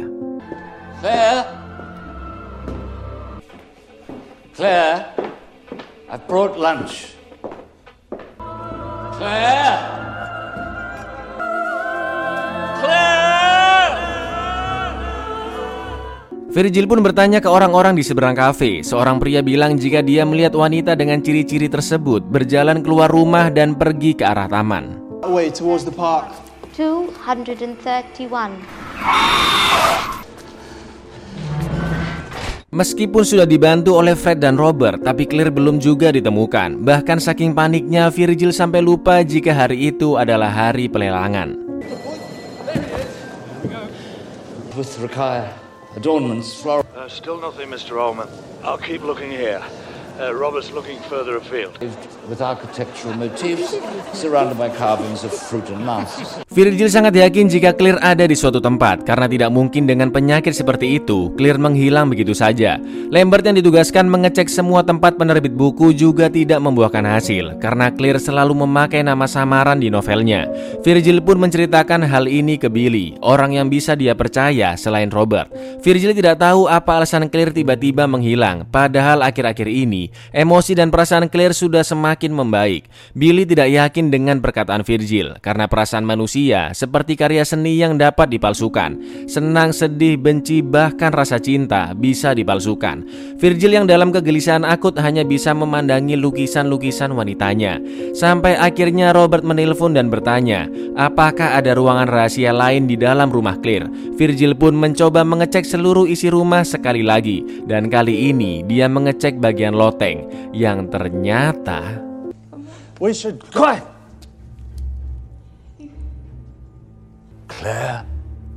Claire? 0.99 1.41
Claire? 4.59 4.97
I 6.11 6.17
brought 6.27 6.59
lunch. 6.59 7.15
Claire? 9.15 9.79
Virgil 16.55 16.87
pun 16.87 17.03
bertanya 17.03 17.43
ke 17.43 17.51
orang-orang 17.51 17.99
di 17.99 18.03
seberang 18.07 18.31
kafe. 18.31 18.79
Seorang 18.79 19.19
pria 19.19 19.43
bilang 19.43 19.75
jika 19.75 19.99
dia 19.99 20.23
melihat 20.23 20.55
wanita 20.55 20.95
dengan 20.95 21.19
ciri-ciri 21.19 21.67
tersebut 21.67 22.23
berjalan 22.31 22.79
keluar 22.79 23.11
rumah 23.11 23.51
dan 23.51 23.75
pergi 23.75 24.15
ke 24.15 24.23
arah 24.23 24.47
taman. 24.47 25.03
Away 25.27 25.51
towards 25.51 25.83
the 25.83 25.91
park. 25.91 26.31
231. 26.79 28.31
Meskipun 32.71 33.23
sudah 33.27 33.43
dibantu 33.43 33.99
oleh 33.99 34.15
Fred 34.15 34.39
dan 34.39 34.55
Robert, 34.55 35.03
tapi 35.03 35.27
Claire 35.27 35.51
belum 35.51 35.83
juga 35.83 36.15
ditemukan. 36.15 36.79
Bahkan 36.87 37.19
saking 37.19 37.51
paniknya, 37.51 38.07
Virgil 38.07 38.55
sampai 38.55 38.79
lupa 38.79 39.19
jika 39.27 39.51
hari 39.51 39.91
itu 39.91 40.15
adalah 40.15 40.47
hari 40.47 40.87
pelelangan. 40.87 41.59
Adornments, 45.95 46.61
floral. 46.61 46.85
Uh, 46.93 47.07
still 47.07 47.39
nothing, 47.39 47.69
Mr. 47.69 47.97
Ullman. 47.97 48.27
I'll 48.63 48.77
keep 48.77 49.01
looking 49.01 49.31
here. 49.31 49.63
Uh, 50.15 50.31
Robert's 50.31 50.71
looking 50.71 50.95
further 51.11 51.35
afield. 51.35 51.75
With 52.31 52.39
architectural 52.39 53.19
motifs, 53.19 53.75
surrounded 54.15 54.55
by 54.55 54.71
carvings 54.71 55.27
of 55.27 55.35
fruit 55.35 55.67
and 55.67 55.83
mouse. 55.83 56.39
Virgil 56.55 56.87
sangat 56.87 57.19
yakin 57.19 57.51
jika 57.51 57.75
Claire 57.75 57.99
ada 57.99 58.23
di 58.23 58.31
suatu 58.31 58.63
tempat 58.63 59.03
karena 59.03 59.27
tidak 59.27 59.51
mungkin 59.51 59.83
dengan 59.83 60.15
penyakit 60.15 60.55
seperti 60.55 61.03
itu 61.03 61.35
Claire 61.35 61.59
menghilang 61.59 62.07
begitu 62.07 62.31
saja. 62.31 62.79
Lambert 63.11 63.43
yang 63.43 63.59
ditugaskan 63.59 64.07
mengecek 64.07 64.47
semua 64.47 64.87
tempat 64.87 65.19
penerbit 65.19 65.51
buku 65.51 65.91
juga 65.91 66.31
tidak 66.31 66.63
membuahkan 66.63 67.03
hasil 67.03 67.59
karena 67.59 67.91
Claire 67.91 68.23
selalu 68.23 68.63
memakai 68.63 69.03
nama 69.03 69.27
samaran 69.27 69.83
di 69.83 69.91
novelnya. 69.91 70.47
Virgil 70.79 71.19
pun 71.19 71.43
menceritakan 71.43 72.07
hal 72.07 72.31
ini 72.31 72.55
ke 72.55 72.71
Billy, 72.71 73.19
orang 73.19 73.59
yang 73.59 73.67
bisa 73.67 73.99
dia 73.99 74.15
percaya 74.15 74.79
selain 74.79 75.11
Robert. 75.11 75.51
Virgil 75.83 76.15
tidak 76.15 76.39
tahu 76.39 76.71
apa 76.71 77.03
alasan 77.03 77.27
Claire 77.27 77.51
tiba-tiba 77.51 78.07
menghilang, 78.07 78.63
padahal 78.71 79.19
akhir-akhir 79.19 79.67
ini 79.67 80.04
emosi 80.33 80.73
dan 80.77 80.89
perasaan 80.89 81.29
Claire 81.31 81.55
sudah 81.55 81.81
semakin 81.81 82.31
membaik. 82.33 82.87
Billy 83.15 83.45
tidak 83.45 83.71
yakin 83.71 84.09
dengan 84.09 84.41
perkataan 84.41 84.83
Virgil 84.85 85.37
karena 85.39 85.69
perasaan 85.69 86.03
manusia 86.03 86.73
seperti 86.75 87.17
karya 87.17 87.45
seni 87.45 87.79
yang 87.79 87.95
dapat 87.95 88.29
dipalsukan. 88.33 88.97
Senang, 89.29 89.71
sedih, 89.71 90.17
benci, 90.19 90.59
bahkan 90.65 91.13
rasa 91.13 91.37
cinta 91.37 91.91
bisa 91.95 92.35
dipalsukan. 92.35 93.05
Virgil 93.37 93.77
yang 93.77 93.85
dalam 93.85 94.09
kegelisahan 94.09 94.65
akut 94.65 94.95
hanya 94.99 95.21
bisa 95.21 95.51
memandangi 95.55 96.17
lukisan-lukisan 96.17 97.13
wanitanya. 97.13 97.79
Sampai 98.15 98.55
akhirnya 98.57 99.11
Robert 99.11 99.45
menelpon 99.45 99.93
dan 99.93 100.09
bertanya, 100.09 100.67
apakah 100.97 101.57
ada 101.57 101.75
ruangan 101.75 102.07
rahasia 102.07 102.55
lain 102.55 102.87
di 102.89 102.95
dalam 102.95 103.29
rumah 103.29 103.59
Claire. 103.59 103.87
Virgil 104.15 104.55
pun 104.55 104.73
mencoba 104.75 105.27
mengecek 105.27 105.67
seluruh 105.67 106.07
isi 106.07 106.31
rumah 106.31 106.63
sekali 106.63 107.03
lagi. 107.03 107.43
Dan 107.67 107.91
kali 107.91 108.31
ini 108.31 108.63
dia 108.63 108.87
mengecek 108.87 109.37
bagian 109.37 109.75
loteng 109.95 110.51
yang 110.51 110.91
ternyata... 110.91 112.03
We 112.99 113.15
should 113.15 113.39
Quiet! 113.51 113.83
Claire, 117.47 118.03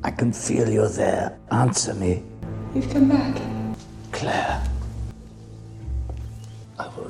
I 0.03 0.11
can 0.11 0.35
feel 0.35 0.67
you're 0.67 0.91
there. 0.91 1.39
Answer 1.55 1.95
me. 1.95 2.23
You've 2.75 2.91
come 2.91 3.09
back. 3.09 3.39
Claire, 4.11 4.59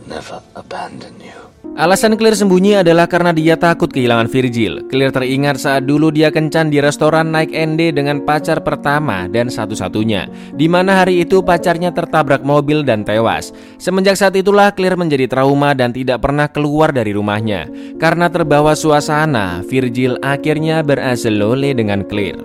never 0.08 0.40
abandon 0.56 1.14
you. 1.20 1.36
Alasan 1.78 2.18
Claire 2.18 2.34
sembunyi 2.34 2.82
adalah 2.82 3.06
karena 3.06 3.30
dia 3.30 3.54
takut 3.54 3.86
kehilangan 3.86 4.26
Virgil. 4.26 4.82
Claire 4.90 5.14
teringat 5.14 5.62
saat 5.62 5.86
dulu 5.86 6.10
dia 6.10 6.32
kencan 6.34 6.74
di 6.74 6.82
restoran 6.82 7.30
naik 7.30 7.54
ende 7.54 7.94
dengan 7.94 8.26
pacar 8.26 8.66
pertama 8.66 9.30
dan 9.30 9.46
satu-satunya, 9.46 10.26
di 10.58 10.66
mana 10.66 11.04
hari 11.04 11.22
itu 11.22 11.38
pacarnya 11.38 11.94
tertabrak 11.94 12.42
mobil 12.42 12.82
dan 12.82 13.06
tewas. 13.06 13.54
Semenjak 13.78 14.18
saat 14.18 14.34
itulah 14.34 14.74
Claire 14.74 14.98
menjadi 14.98 15.30
trauma 15.30 15.70
dan 15.70 15.94
tidak 15.94 16.18
pernah 16.18 16.50
keluar 16.50 16.90
dari 16.90 17.14
rumahnya. 17.14 17.70
Karena 18.02 18.26
terbawa 18.26 18.74
suasana, 18.74 19.62
Virgil 19.62 20.18
akhirnya 20.18 20.82
beraselole 20.82 21.78
dengan 21.78 22.02
Claire. 22.02 22.42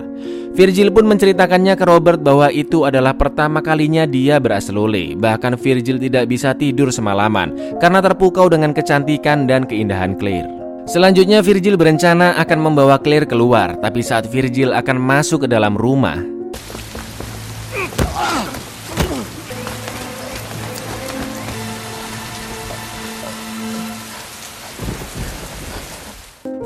Virgil 0.54 0.94
pun 0.94 1.10
menceritakannya 1.10 1.74
ke 1.74 1.82
Robert 1.82 2.22
bahwa 2.22 2.46
itu 2.46 2.86
adalah 2.86 3.10
pertama 3.10 3.58
kalinya 3.58 4.06
dia 4.06 4.38
beraselole. 4.38 5.18
Bahkan 5.18 5.58
Virgil 5.58 5.98
tidak 5.98 6.30
bisa 6.30 6.54
tidur 6.54 6.94
semalaman 6.94 7.50
karena 7.82 7.98
terpukau 7.98 8.46
dengan 8.46 8.70
kecantikan 8.70 9.50
dan 9.50 9.66
keindahan 9.66 10.14
Claire. 10.14 10.46
Selanjutnya 10.86 11.42
Virgil 11.42 11.74
berencana 11.74 12.38
akan 12.38 12.70
membawa 12.70 13.02
Claire 13.02 13.26
keluar, 13.26 13.74
tapi 13.82 13.98
saat 14.04 14.30
Virgil 14.30 14.70
akan 14.70 15.00
masuk 15.00 15.42
ke 15.42 15.48
dalam 15.50 15.74
rumah, 15.74 16.22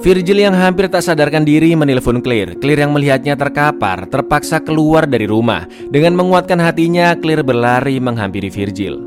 Virgil 0.08 0.40
yang 0.40 0.56
hampir 0.56 0.88
tak 0.88 1.04
sadarkan 1.04 1.44
diri 1.44 1.76
menelpon 1.76 2.24
Claire. 2.24 2.56
Claire 2.56 2.88
yang 2.88 2.96
melihatnya 2.96 3.36
terkapar 3.36 4.08
terpaksa 4.08 4.56
keluar 4.56 5.04
dari 5.04 5.28
rumah. 5.28 5.68
Dengan 5.92 6.16
menguatkan 6.16 6.56
hatinya, 6.64 7.12
Claire 7.12 7.44
berlari 7.44 8.00
menghampiri 8.00 8.48
Virgil. 8.48 9.04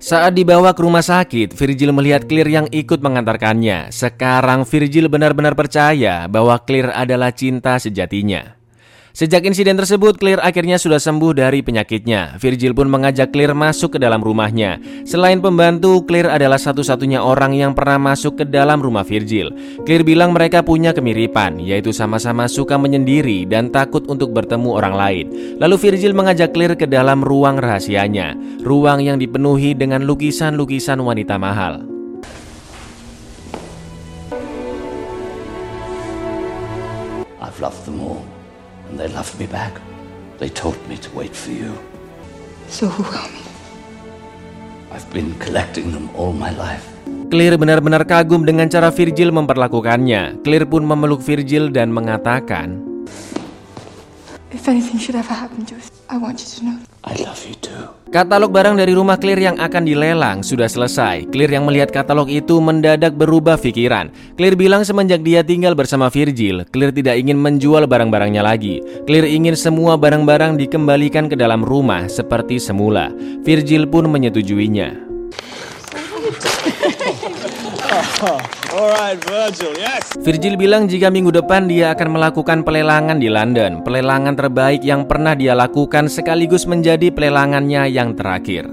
Saat 0.00 0.32
dibawa 0.40 0.72
ke 0.72 0.80
rumah 0.80 1.04
sakit, 1.04 1.52
Virgil 1.52 1.92
melihat 1.92 2.24
Claire 2.24 2.48
yang 2.48 2.66
ikut 2.72 3.04
mengantarkannya. 3.04 3.92
Sekarang 3.92 4.64
Virgil 4.64 5.12
benar-benar 5.12 5.52
percaya 5.52 6.32
bahwa 6.32 6.56
Claire 6.64 6.96
adalah 6.96 7.28
cinta 7.28 7.76
sejatinya. 7.76 8.61
Sejak 9.12 9.44
insiden 9.44 9.76
tersebut, 9.76 10.16
Claire 10.16 10.40
akhirnya 10.40 10.80
sudah 10.80 10.96
sembuh 10.96 11.36
dari 11.36 11.60
penyakitnya. 11.60 12.40
Virgil 12.40 12.72
pun 12.72 12.88
mengajak 12.88 13.28
Claire 13.28 13.52
masuk 13.52 13.94
ke 13.94 13.98
dalam 14.00 14.24
rumahnya. 14.24 14.80
Selain 15.04 15.36
pembantu, 15.36 16.00
Claire 16.08 16.32
adalah 16.32 16.56
satu-satunya 16.56 17.20
orang 17.20 17.52
yang 17.52 17.76
pernah 17.76 18.00
masuk 18.00 18.40
ke 18.40 18.44
dalam 18.48 18.80
rumah 18.80 19.04
Virgil. 19.04 19.52
Claire 19.84 20.00
bilang 20.00 20.32
mereka 20.32 20.64
punya 20.64 20.96
kemiripan, 20.96 21.60
yaitu 21.60 21.92
sama-sama 21.92 22.48
suka 22.48 22.80
menyendiri 22.80 23.44
dan 23.44 23.68
takut 23.68 24.08
untuk 24.08 24.32
bertemu 24.32 24.80
orang 24.80 24.94
lain. 24.96 25.26
Lalu 25.60 25.76
Virgil 25.76 26.16
mengajak 26.16 26.56
Claire 26.56 26.80
ke 26.80 26.88
dalam 26.88 27.20
ruang 27.20 27.60
rahasianya, 27.60 28.32
ruang 28.64 29.04
yang 29.04 29.20
dipenuhi 29.20 29.76
dengan 29.76 30.08
lukisan-lukisan 30.08 30.96
wanita 31.04 31.36
mahal. 31.36 31.84
I've 37.42 37.60
loved 37.60 37.84
them 37.84 38.00
all, 38.00 38.24
and 38.92 39.00
they 39.00 39.08
loved 39.08 39.32
me 39.40 39.48
back. 39.48 39.80
They 40.36 40.52
taught 40.52 40.76
me 40.84 41.00
to 41.00 41.08
wait 41.16 41.32
for 41.32 41.48
you. 41.48 41.72
So 42.68 42.92
overwhelming. 42.92 43.40
I've 44.92 45.08
been 45.08 45.32
collecting 45.40 45.96
them 45.96 46.12
all 46.12 46.36
my 46.36 46.52
life. 46.52 46.84
Clear 47.32 47.56
benar-benar 47.56 48.04
kagum 48.04 48.44
dengan 48.44 48.68
cara 48.68 48.92
Virgil 48.92 49.32
memperlakukannya. 49.32 50.44
Clear 50.44 50.68
pun 50.68 50.84
memeluk 50.84 51.24
Virgil 51.24 51.72
dan 51.72 51.88
mengatakan, 51.88 52.84
If 54.52 54.68
anything 54.68 55.00
should 55.00 55.16
ever 55.16 55.32
happen 55.32 55.64
to 55.72 55.80
us, 55.80 55.88
I 56.12 56.20
want 56.20 56.44
you 56.44 56.48
to 56.52 56.60
know. 56.68 56.91
I 57.02 57.18
love 57.18 57.42
you 57.42 57.58
too. 57.58 57.90
Katalog 58.12 58.52
barang 58.52 58.76
dari 58.76 58.92
rumah 58.92 59.16
Clear 59.16 59.40
yang 59.40 59.56
akan 59.58 59.88
dilelang 59.88 60.44
sudah 60.44 60.68
selesai. 60.68 61.26
Clear 61.32 61.50
yang 61.50 61.64
melihat 61.66 61.90
katalog 61.90 62.28
itu 62.28 62.60
mendadak 62.60 63.16
berubah 63.16 63.56
pikiran. 63.58 64.12
Clear 64.38 64.54
bilang 64.54 64.84
semenjak 64.84 65.24
dia 65.24 65.40
tinggal 65.40 65.72
bersama 65.72 66.12
Virgil, 66.12 66.62
Clear 66.70 66.92
tidak 66.92 67.18
ingin 67.18 67.40
menjual 67.40 67.88
barang-barangnya 67.88 68.44
lagi. 68.44 68.84
Clear 69.08 69.26
ingin 69.26 69.56
semua 69.58 69.96
barang-barang 69.96 70.60
dikembalikan 70.60 71.26
ke 71.26 71.34
dalam 71.34 71.64
rumah 71.64 72.06
seperti 72.06 72.60
semula. 72.60 73.10
Virgil 73.42 73.88
pun 73.88 74.06
menyetujuinya. 74.12 74.92
Alright, 78.72 79.20
Virgil, 79.28 79.76
yes. 79.76 80.16
Virgil 80.16 80.56
bilang 80.56 80.88
jika 80.88 81.12
minggu 81.12 81.28
depan 81.28 81.68
dia 81.68 81.92
akan 81.92 82.16
melakukan 82.16 82.64
pelelangan 82.64 83.20
di 83.20 83.28
London, 83.28 83.84
pelelangan 83.84 84.32
terbaik 84.32 84.80
yang 84.80 85.04
pernah 85.04 85.36
dia 85.36 85.52
lakukan 85.52 86.08
sekaligus 86.08 86.64
menjadi 86.64 87.12
pelelangannya 87.12 87.92
yang 87.92 88.16
terakhir. 88.16 88.64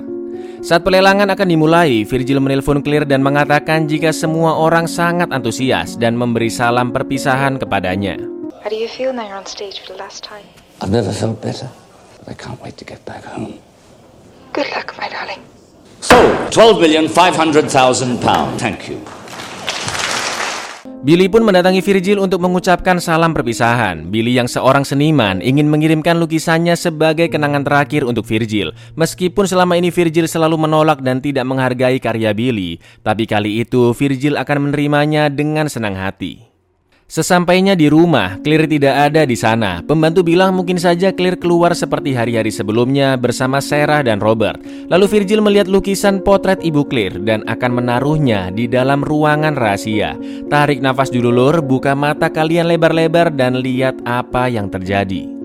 Saat 0.59 0.83
pelelangan 0.83 1.31
akan 1.31 1.47
dimulai, 1.47 2.03
Virgil 2.03 2.43
menelpon 2.43 2.83
Clear 2.83 3.07
dan 3.07 3.23
mengatakan 3.23 3.87
jika 3.87 4.11
semua 4.11 4.59
orang 4.59 4.87
sangat 4.87 5.31
antusias 5.31 5.95
dan 5.95 6.19
memberi 6.19 6.51
salam 6.51 6.91
perpisahan 6.91 7.55
kepadanya. 7.59 8.19
How 8.59 8.67
do 8.67 8.75
you 8.75 8.91
feel 8.91 9.15
now 9.15 9.23
you're 9.23 9.39
on 9.39 9.47
stage 9.47 9.79
for 9.79 9.95
the 9.95 9.99
last 9.99 10.19
time? 10.19 10.43
I've 10.83 10.91
never 10.91 11.11
felt 11.15 11.39
better, 11.39 11.71
but 12.19 12.27
I 12.31 12.35
can't 12.35 12.59
wait 12.59 12.75
to 12.79 12.87
get 12.87 13.03
back 13.07 13.23
home. 13.23 13.59
Good 14.51 14.67
luck, 14.75 14.95
my 14.99 15.07
darling. 15.07 15.58
So, 15.99 16.15
12,500,000 16.51 18.19
pounds. 18.23 18.55
Thank 18.59 18.87
you. 18.87 18.99
Billy 20.99 21.31
pun 21.31 21.47
mendatangi 21.47 21.79
Virgil 21.79 22.19
untuk 22.19 22.43
mengucapkan 22.43 22.99
salam 22.99 23.31
perpisahan. 23.31 24.11
Billy 24.11 24.35
yang 24.35 24.51
seorang 24.51 24.83
seniman 24.83 25.39
ingin 25.39 25.71
mengirimkan 25.71 26.19
lukisannya 26.19 26.75
sebagai 26.75 27.31
kenangan 27.31 27.63
terakhir 27.63 28.03
untuk 28.03 28.27
Virgil. 28.27 28.75
Meskipun 28.99 29.47
selama 29.47 29.79
ini 29.79 29.95
Virgil 29.95 30.27
selalu 30.27 30.59
menolak 30.59 30.99
dan 30.99 31.23
tidak 31.23 31.47
menghargai 31.47 32.03
karya 32.03 32.35
Billy, 32.35 32.83
tapi 32.99 33.23
kali 33.23 33.63
itu 33.63 33.95
Virgil 33.95 34.35
akan 34.35 34.67
menerimanya 34.67 35.31
dengan 35.31 35.71
senang 35.71 35.95
hati. 35.95 36.48
Sesampainya 37.09 37.73
di 37.73 37.89
rumah, 37.89 38.37
Clear 38.45 38.69
tidak 38.69 39.09
ada 39.09 39.25
di 39.25 39.33
sana. 39.33 39.81
Pembantu 39.81 40.21
bilang 40.21 40.53
mungkin 40.53 40.77
saja 40.77 41.09
Clear 41.09 41.41
keluar 41.41 41.73
seperti 41.73 42.13
hari-hari 42.13 42.53
sebelumnya 42.53 43.17
bersama 43.17 43.57
Sarah 43.65 44.05
dan 44.05 44.21
Robert. 44.21 44.61
Lalu 44.93 45.09
Virgil 45.09 45.41
melihat 45.41 45.65
lukisan 45.65 46.21
potret 46.21 46.61
ibu 46.61 46.85
Clear 46.85 47.17
dan 47.25 47.41
akan 47.49 47.81
menaruhnya 47.81 48.53
di 48.53 48.69
dalam 48.69 49.01
ruangan 49.01 49.57
rahasia. 49.57 50.13
Tarik 50.53 50.85
nafas 50.85 51.09
dulu 51.09 51.33
lur, 51.33 51.65
buka 51.65 51.97
mata 51.97 52.29
kalian 52.29 52.69
lebar-lebar 52.69 53.33
dan 53.33 53.57
lihat 53.57 53.97
apa 54.05 54.45
yang 54.45 54.69
terjadi. 54.69 55.38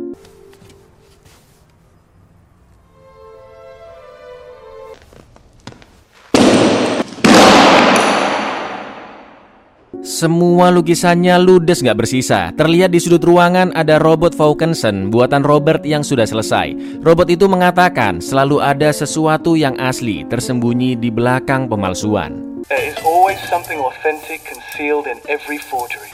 Semua 10.05 10.69
lukisannya 10.69 11.41
ludes 11.41 11.81
gak 11.81 11.97
bersisa. 11.97 12.53
Terlihat 12.61 12.93
di 12.93 13.01
sudut 13.01 13.25
ruangan 13.25 13.73
ada 13.73 13.97
robot 13.97 14.37
Vaucanson 14.37 15.09
buatan 15.09 15.41
Robert 15.41 15.81
yang 15.81 16.05
sudah 16.05 16.29
selesai. 16.29 17.01
Robot 17.01 17.33
itu 17.33 17.49
mengatakan 17.49 18.21
selalu 18.21 18.61
ada 18.61 18.93
sesuatu 18.93 19.57
yang 19.57 19.73
asli 19.81 20.29
tersembunyi 20.29 21.01
di 21.01 21.09
belakang 21.09 21.73
pemalsuan. 21.73 22.61
There 22.69 22.85
is 22.85 23.01
always 23.01 23.41
something 23.49 23.81
authentic 23.81 24.45
concealed 24.45 25.09
in 25.09 25.25
every 25.25 25.57
forgery. 25.57 26.13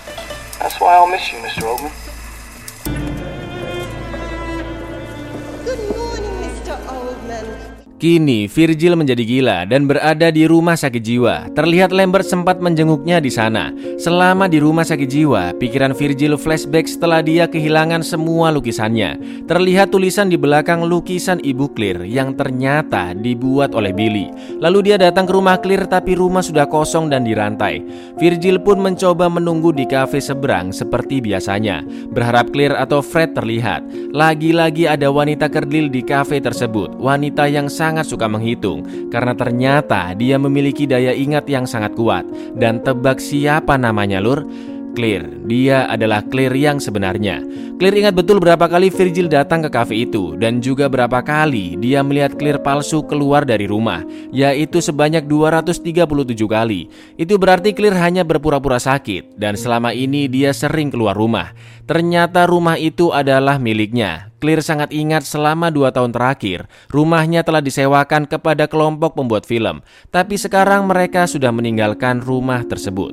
That's 0.63 0.79
why 0.79 0.95
I'll 0.95 1.11
miss 1.11 1.27
you, 1.35 1.43
Mr. 1.43 1.67
Oldman. 1.67 1.91
Good. 5.67 6.00
Kini 8.01 8.49
Virgil 8.49 8.97
menjadi 8.97 9.21
gila 9.29 9.69
dan 9.69 9.85
berada 9.85 10.33
di 10.33 10.49
rumah 10.49 10.73
sakit 10.73 11.05
jiwa. 11.05 11.53
Terlihat 11.53 11.93
Lambert 11.93 12.25
sempat 12.25 12.57
menjenguknya 12.57 13.21
di 13.21 13.29
sana. 13.29 13.77
Selama 14.01 14.49
di 14.49 14.57
rumah 14.57 14.89
sakit 14.89 15.05
jiwa, 15.05 15.53
pikiran 15.61 15.93
Virgil 15.93 16.41
flashback 16.41 16.89
setelah 16.89 17.21
dia 17.21 17.45
kehilangan 17.45 18.01
semua 18.01 18.49
lukisannya. 18.57 19.45
Terlihat 19.45 19.93
tulisan 19.93 20.33
di 20.33 20.41
belakang 20.41 20.89
lukisan 20.89 21.45
Ibu 21.45 21.77
Clear 21.77 22.09
yang 22.09 22.33
ternyata 22.41 23.13
dibuat 23.13 23.77
oleh 23.77 23.93
Billy. 23.93 24.33
Lalu 24.65 24.89
dia 24.89 24.97
datang 24.97 25.29
ke 25.29 25.37
rumah 25.37 25.61
Clear 25.61 25.85
tapi 25.85 26.17
rumah 26.17 26.41
sudah 26.41 26.65
kosong 26.73 27.13
dan 27.13 27.29
dirantai. 27.29 27.85
Virgil 28.17 28.65
pun 28.65 28.81
mencoba 28.81 29.29
menunggu 29.29 29.77
di 29.77 29.85
kafe 29.85 30.25
seberang 30.25 30.73
seperti 30.73 31.21
biasanya. 31.21 31.85
Berharap 32.17 32.49
Clear 32.49 32.81
atau 32.81 33.05
Fred 33.05 33.37
terlihat. 33.37 33.85
Lagi-lagi 34.17 34.89
ada 34.89 35.13
wanita 35.13 35.53
kerdil 35.53 35.93
di 35.93 36.01
kafe 36.01 36.41
tersebut. 36.41 36.97
Wanita 36.97 37.45
yang 37.45 37.69
sangat 37.69 37.90
sangat 37.91 38.07
suka 38.07 38.31
menghitung 38.31 39.11
karena 39.11 39.35
ternyata 39.35 40.15
dia 40.15 40.39
memiliki 40.39 40.87
daya 40.87 41.11
ingat 41.11 41.51
yang 41.51 41.67
sangat 41.67 41.99
kuat. 41.99 42.23
Dan 42.55 42.79
tebak 42.87 43.19
siapa 43.19 43.75
namanya 43.75 44.23
lur? 44.23 44.47
Clear, 44.91 45.23
dia 45.47 45.87
adalah 45.87 46.19
Clear 46.27 46.51
yang 46.55 46.83
sebenarnya. 46.83 47.43
Clear 47.79 47.95
ingat 47.95 48.15
betul 48.15 48.43
berapa 48.43 48.67
kali 48.67 48.91
Virgil 48.91 49.31
datang 49.31 49.63
ke 49.63 49.71
kafe 49.71 50.03
itu 50.03 50.35
dan 50.35 50.59
juga 50.59 50.91
berapa 50.91 51.23
kali 51.23 51.79
dia 51.79 52.03
melihat 52.03 52.35
Clear 52.35 52.59
palsu 52.59 53.07
keluar 53.07 53.47
dari 53.47 53.71
rumah, 53.71 54.03
yaitu 54.35 54.83
sebanyak 54.83 55.31
237 55.31 55.95
kali. 56.51 56.91
Itu 57.15 57.39
berarti 57.39 57.71
Clear 57.71 57.95
hanya 58.03 58.27
berpura-pura 58.27 58.83
sakit 58.83 59.39
dan 59.39 59.55
selama 59.55 59.95
ini 59.95 60.27
dia 60.27 60.51
sering 60.51 60.91
keluar 60.91 61.15
rumah. 61.15 61.55
Ternyata 61.91 62.47
rumah 62.47 62.79
itu 62.79 63.11
adalah 63.11 63.59
miliknya. 63.59 64.31
Clear 64.39 64.63
sangat 64.63 64.95
ingat 64.95 65.27
selama 65.27 65.75
dua 65.75 65.91
tahun 65.91 66.15
terakhir, 66.15 66.71
rumahnya 66.87 67.43
telah 67.43 67.59
disewakan 67.59 68.31
kepada 68.31 68.71
kelompok 68.71 69.19
pembuat 69.19 69.43
film, 69.43 69.83
tapi 70.15 70.39
sekarang 70.39 70.87
mereka 70.87 71.27
sudah 71.27 71.51
meninggalkan 71.51 72.23
rumah 72.23 72.63
tersebut. 72.63 73.11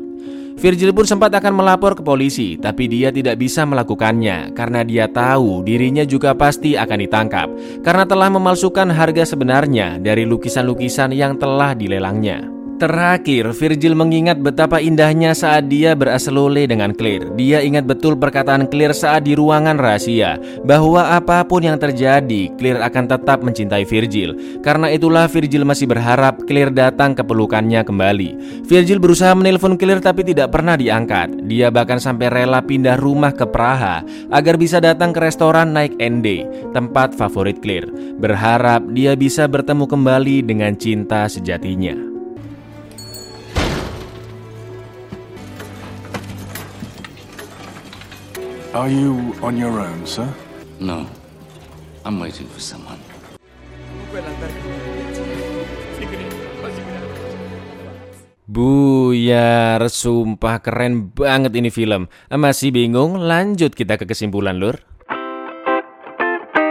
Virgil 0.61 0.93
pun 0.93 1.09
sempat 1.09 1.33
akan 1.33 1.57
melapor 1.57 1.97
ke 1.97 2.05
polisi, 2.05 2.53
tapi 2.53 2.85
dia 2.85 3.09
tidak 3.09 3.41
bisa 3.41 3.65
melakukannya 3.65 4.53
karena 4.53 4.85
dia 4.85 5.09
tahu 5.09 5.65
dirinya 5.65 6.05
juga 6.05 6.37
pasti 6.37 6.77
akan 6.77 6.97
ditangkap 7.01 7.49
karena 7.81 8.05
telah 8.05 8.29
memalsukan 8.29 8.93
harga 8.93 9.25
sebenarnya 9.25 9.97
dari 9.97 10.21
lukisan-lukisan 10.29 11.17
yang 11.17 11.33
telah 11.41 11.73
dilelangnya. 11.73 12.56
Terakhir, 12.77 13.57
Virgil 13.57 13.97
mengingat 13.97 14.37
betapa 14.37 14.77
indahnya 14.77 15.33
saat 15.33 15.65
dia 15.65 15.97
beraselole 15.97 16.69
dengan 16.69 16.93
Clear. 16.93 17.33
Dia 17.33 17.65
ingat 17.65 17.89
betul 17.89 18.13
perkataan 18.13 18.69
Clear 18.69 18.93
saat 18.93 19.25
di 19.25 19.33
ruangan 19.33 19.81
rahasia, 19.81 20.37
bahwa 20.61 21.09
apa 21.17 21.41
pun 21.41 21.65
yang 21.65 21.81
terjadi, 21.81 22.53
Clear 22.53 22.77
akan 22.85 23.09
tetap 23.09 23.41
mencintai 23.41 23.81
Virgil. 23.81 24.61
Karena 24.61 24.93
itulah 24.93 25.25
Virgil 25.25 25.65
masih 25.65 25.89
berharap 25.89 26.45
Clear 26.45 26.69
datang 26.69 27.17
ke 27.17 27.25
pelukannya 27.25 27.81
kembali. 27.81 28.61
Virgil 28.69 29.01
berusaha 29.01 29.33
menelpon 29.33 29.73
Clear 29.73 29.97
tapi 29.97 30.21
tidak 30.21 30.53
pernah 30.53 30.77
diangkat. 30.77 31.49
Dia 31.49 31.73
bahkan 31.73 31.97
sampai 31.97 32.29
rela 32.29 32.61
pindah 32.61 33.01
rumah 33.01 33.33
ke 33.33 33.49
Praha 33.49 34.05
agar 34.29 34.53
bisa 34.53 34.77
datang 34.77 35.17
ke 35.17 35.19
restoran 35.25 35.73
Naik 35.73 35.97
ND, 35.97 36.45
tempat 36.77 37.17
favorit 37.17 37.57
Clear. 37.57 37.89
Berharap 38.21 38.85
dia 38.93 39.17
bisa 39.17 39.49
bertemu 39.49 39.89
kembali 39.89 40.45
dengan 40.45 40.77
cinta 40.77 41.25
sejatinya. 41.25 42.06
Are 48.77 48.93
you 48.93 49.33
on 49.41 49.57
your 49.57 49.73
own, 49.81 50.05
sir? 50.05 50.29
No. 50.77 51.09
I'm 52.05 52.21
waiting 52.21 52.45
for 52.45 52.61
someone. 52.61 53.01
Buyar, 58.45 59.81
sumpah 59.89 60.61
keren 60.61 61.09
banget 61.09 61.57
ini 61.57 61.73
film. 61.73 62.05
Masih 62.29 62.69
bingung? 62.69 63.17
Lanjut 63.17 63.73
kita 63.73 63.97
ke 63.97 64.05
kesimpulan, 64.05 64.61
Lur. 64.61 64.77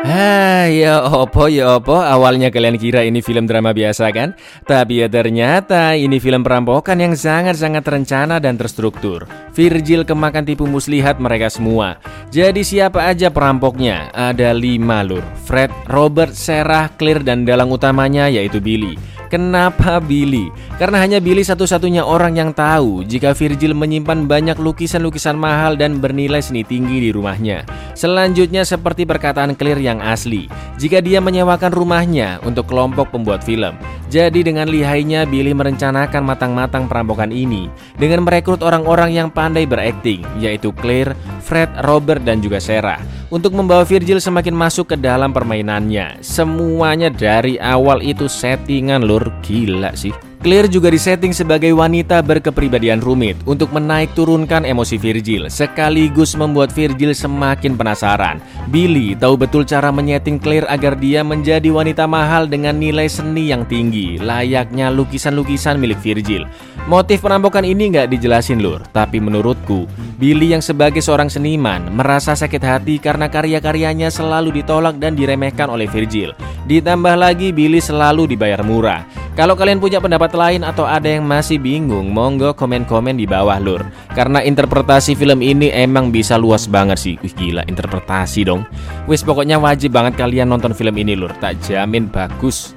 Ah, 0.07 0.71
ya 0.71 1.03
opo 1.03 1.51
ya 1.51 1.83
opo 1.83 1.99
Awalnya 1.99 2.55
kalian 2.55 2.79
kira 2.79 3.03
ini 3.03 3.19
film 3.19 3.51
drama 3.51 3.75
biasa 3.75 4.15
kan? 4.15 4.39
Tapi 4.63 5.03
ya 5.03 5.11
ternyata 5.11 5.99
ini 5.99 6.23
film 6.23 6.47
perampokan 6.47 6.95
yang 7.03 7.19
sangat-sangat 7.19 7.83
terencana 7.83 8.39
dan 8.39 8.55
terstruktur. 8.55 9.27
Virgil 9.51 10.07
kemakan 10.07 10.47
tipu 10.47 10.63
muslihat 10.71 11.19
mereka 11.19 11.51
semua. 11.51 11.99
Jadi 12.31 12.63
siapa 12.63 13.03
aja 13.03 13.35
perampoknya? 13.35 14.15
Ada 14.15 14.55
lima 14.55 15.03
lur. 15.03 15.27
Fred, 15.43 15.75
Robert, 15.91 16.39
Sarah, 16.39 16.87
Clear 16.95 17.27
dan 17.27 17.43
dalang 17.43 17.75
utamanya 17.75 18.31
yaitu 18.31 18.63
Billy 18.63 19.16
Kenapa 19.37 20.01
Billy? 20.01 20.49
Karena 20.81 20.97
hanya 21.05 21.21
Billy 21.21 21.45
satu-satunya 21.45 22.01
orang 22.01 22.41
yang 22.41 22.57
tahu 22.57 23.05
jika 23.05 23.37
Virgil 23.37 23.77
menyimpan 23.77 24.25
banyak 24.25 24.57
lukisan-lukisan 24.57 25.37
mahal 25.37 25.77
dan 25.77 26.01
bernilai 26.01 26.41
seni 26.41 26.65
tinggi 26.65 27.05
di 27.05 27.11
rumahnya. 27.13 27.69
Selanjutnya 27.93 28.65
seperti 28.65 29.05
perkataan 29.05 29.53
Clear 29.53 29.77
yang 29.77 30.01
asli, 30.01 30.49
jika 30.81 31.05
dia 31.05 31.21
menyewakan 31.21 31.69
rumahnya 31.69 32.41
untuk 32.49 32.65
kelompok 32.65 33.13
pembuat 33.13 33.45
film. 33.45 33.77
Jadi 34.09 34.41
dengan 34.41 34.73
lihainya 34.73 35.29
Billy 35.29 35.53
merencanakan 35.53 36.25
matang-matang 36.25 36.89
perampokan 36.89 37.29
ini 37.29 37.69
dengan 38.01 38.25
merekrut 38.25 38.65
orang-orang 38.65 39.21
yang 39.21 39.29
pandai 39.29 39.69
berakting, 39.69 40.25
yaitu 40.41 40.73
Claire, 40.81 41.13
Fred, 41.45 41.69
Robert, 41.85 42.25
dan 42.25 42.41
juga 42.41 42.57
Sarah 42.57 43.05
untuk 43.31 43.55
membawa 43.59 43.83
Virgil 43.83 44.23
semakin 44.23 44.55
masuk 44.55 44.95
ke 44.95 44.97
dalam 44.99 45.35
permainannya. 45.35 46.23
Semuanya 46.23 47.11
dari 47.11 47.59
awal 47.59 48.03
itu 48.03 48.31
settingan 48.31 49.03
lur, 49.03 49.26
gila 49.43 49.93
sih. 49.97 50.13
Claire 50.47 50.71
juga 50.71 50.95
disetting 50.95 51.35
sebagai 51.35 51.75
wanita 51.75 52.23
berkepribadian 52.23 53.03
rumit 53.03 53.35
untuk 53.51 53.75
menaik 53.75 54.15
turunkan 54.15 54.63
emosi 54.63 54.95
Virgil 54.95 55.51
sekaligus 55.51 56.39
membuat 56.39 56.71
Virgil 56.71 57.19
semakin 57.19 57.75
penasaran. 57.75 58.39
Billy 58.71 59.19
tahu 59.19 59.35
betul 59.35 59.67
cara 59.67 59.91
menyeting 59.91 60.39
Claire 60.39 60.71
agar 60.71 60.95
dia 61.03 61.27
menjadi 61.27 61.67
wanita 61.67 62.07
mahal 62.07 62.47
dengan 62.47 62.79
nilai 62.79 63.11
seni 63.11 63.51
yang 63.51 63.67
tinggi, 63.67 64.23
layaknya 64.23 64.87
lukisan-lukisan 64.95 65.83
milik 65.83 65.99
Virgil. 65.99 66.47
Motif 66.87 67.27
perampokan 67.27 67.67
ini 67.67 67.91
nggak 67.91 68.15
dijelasin 68.15 68.63
lur, 68.63 68.87
tapi 68.95 69.19
menurutku 69.19 69.91
Billy 70.15 70.55
yang 70.55 70.63
sebagai 70.63 71.03
seorang 71.03 71.27
seniman 71.27 71.91
merasa 71.91 72.39
sakit 72.39 72.63
hati 72.63 73.03
karena 73.03 73.27
karya-karyanya 73.27 74.15
selalu 74.15 74.63
ditolak 74.63 74.95
dan 75.03 75.19
diremehkan 75.19 75.67
oleh 75.67 75.91
Virgil. 75.91 76.39
Ditambah 76.71 77.19
lagi 77.19 77.51
Billy 77.51 77.83
selalu 77.83 78.31
dibayar 78.31 78.63
murah. 78.63 79.03
Kalau 79.37 79.53
kalian 79.53 79.85
punya 79.85 80.01
pendapat 80.01 80.33
lain 80.37 80.63
atau 80.63 80.85
ada 80.85 81.09
yang 81.09 81.25
masih 81.25 81.57
bingung, 81.57 82.13
monggo 82.13 82.53
komen-komen 82.53 83.17
di 83.17 83.25
bawah 83.25 83.57
lur. 83.57 83.83
Karena 84.13 84.45
interpretasi 84.45 85.17
film 85.17 85.41
ini 85.41 85.73
emang 85.73 86.13
bisa 86.13 86.37
luas 86.37 86.69
banget 86.69 87.01
sih. 87.01 87.15
Wih 87.25 87.33
gila 87.33 87.65
interpretasi 87.65 88.45
dong. 88.45 88.69
Wis 89.09 89.25
pokoknya 89.25 89.57
wajib 89.57 89.97
banget 89.97 90.21
kalian 90.21 90.53
nonton 90.53 90.77
film 90.77 91.01
ini 91.01 91.17
lur. 91.17 91.33
Tak 91.41 91.65
jamin 91.65 92.13
bagus. 92.13 92.77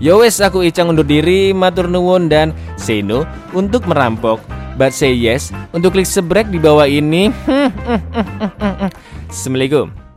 Yo 0.00 0.24
wes 0.24 0.40
aku 0.40 0.64
Icang 0.64 0.94
undur 0.94 1.04
diri, 1.04 1.52
matur 1.52 1.84
nuwun 1.84 2.32
dan 2.32 2.56
say 2.80 3.04
no 3.04 3.28
untuk 3.52 3.84
merampok. 3.84 4.40
But 4.80 4.96
say 4.96 5.12
yes 5.12 5.52
untuk 5.76 5.92
klik 5.98 6.08
sebrek 6.08 6.48
di 6.48 6.56
bawah 6.56 6.88
ini. 6.88 7.28
Assalamualaikum. 9.28 10.09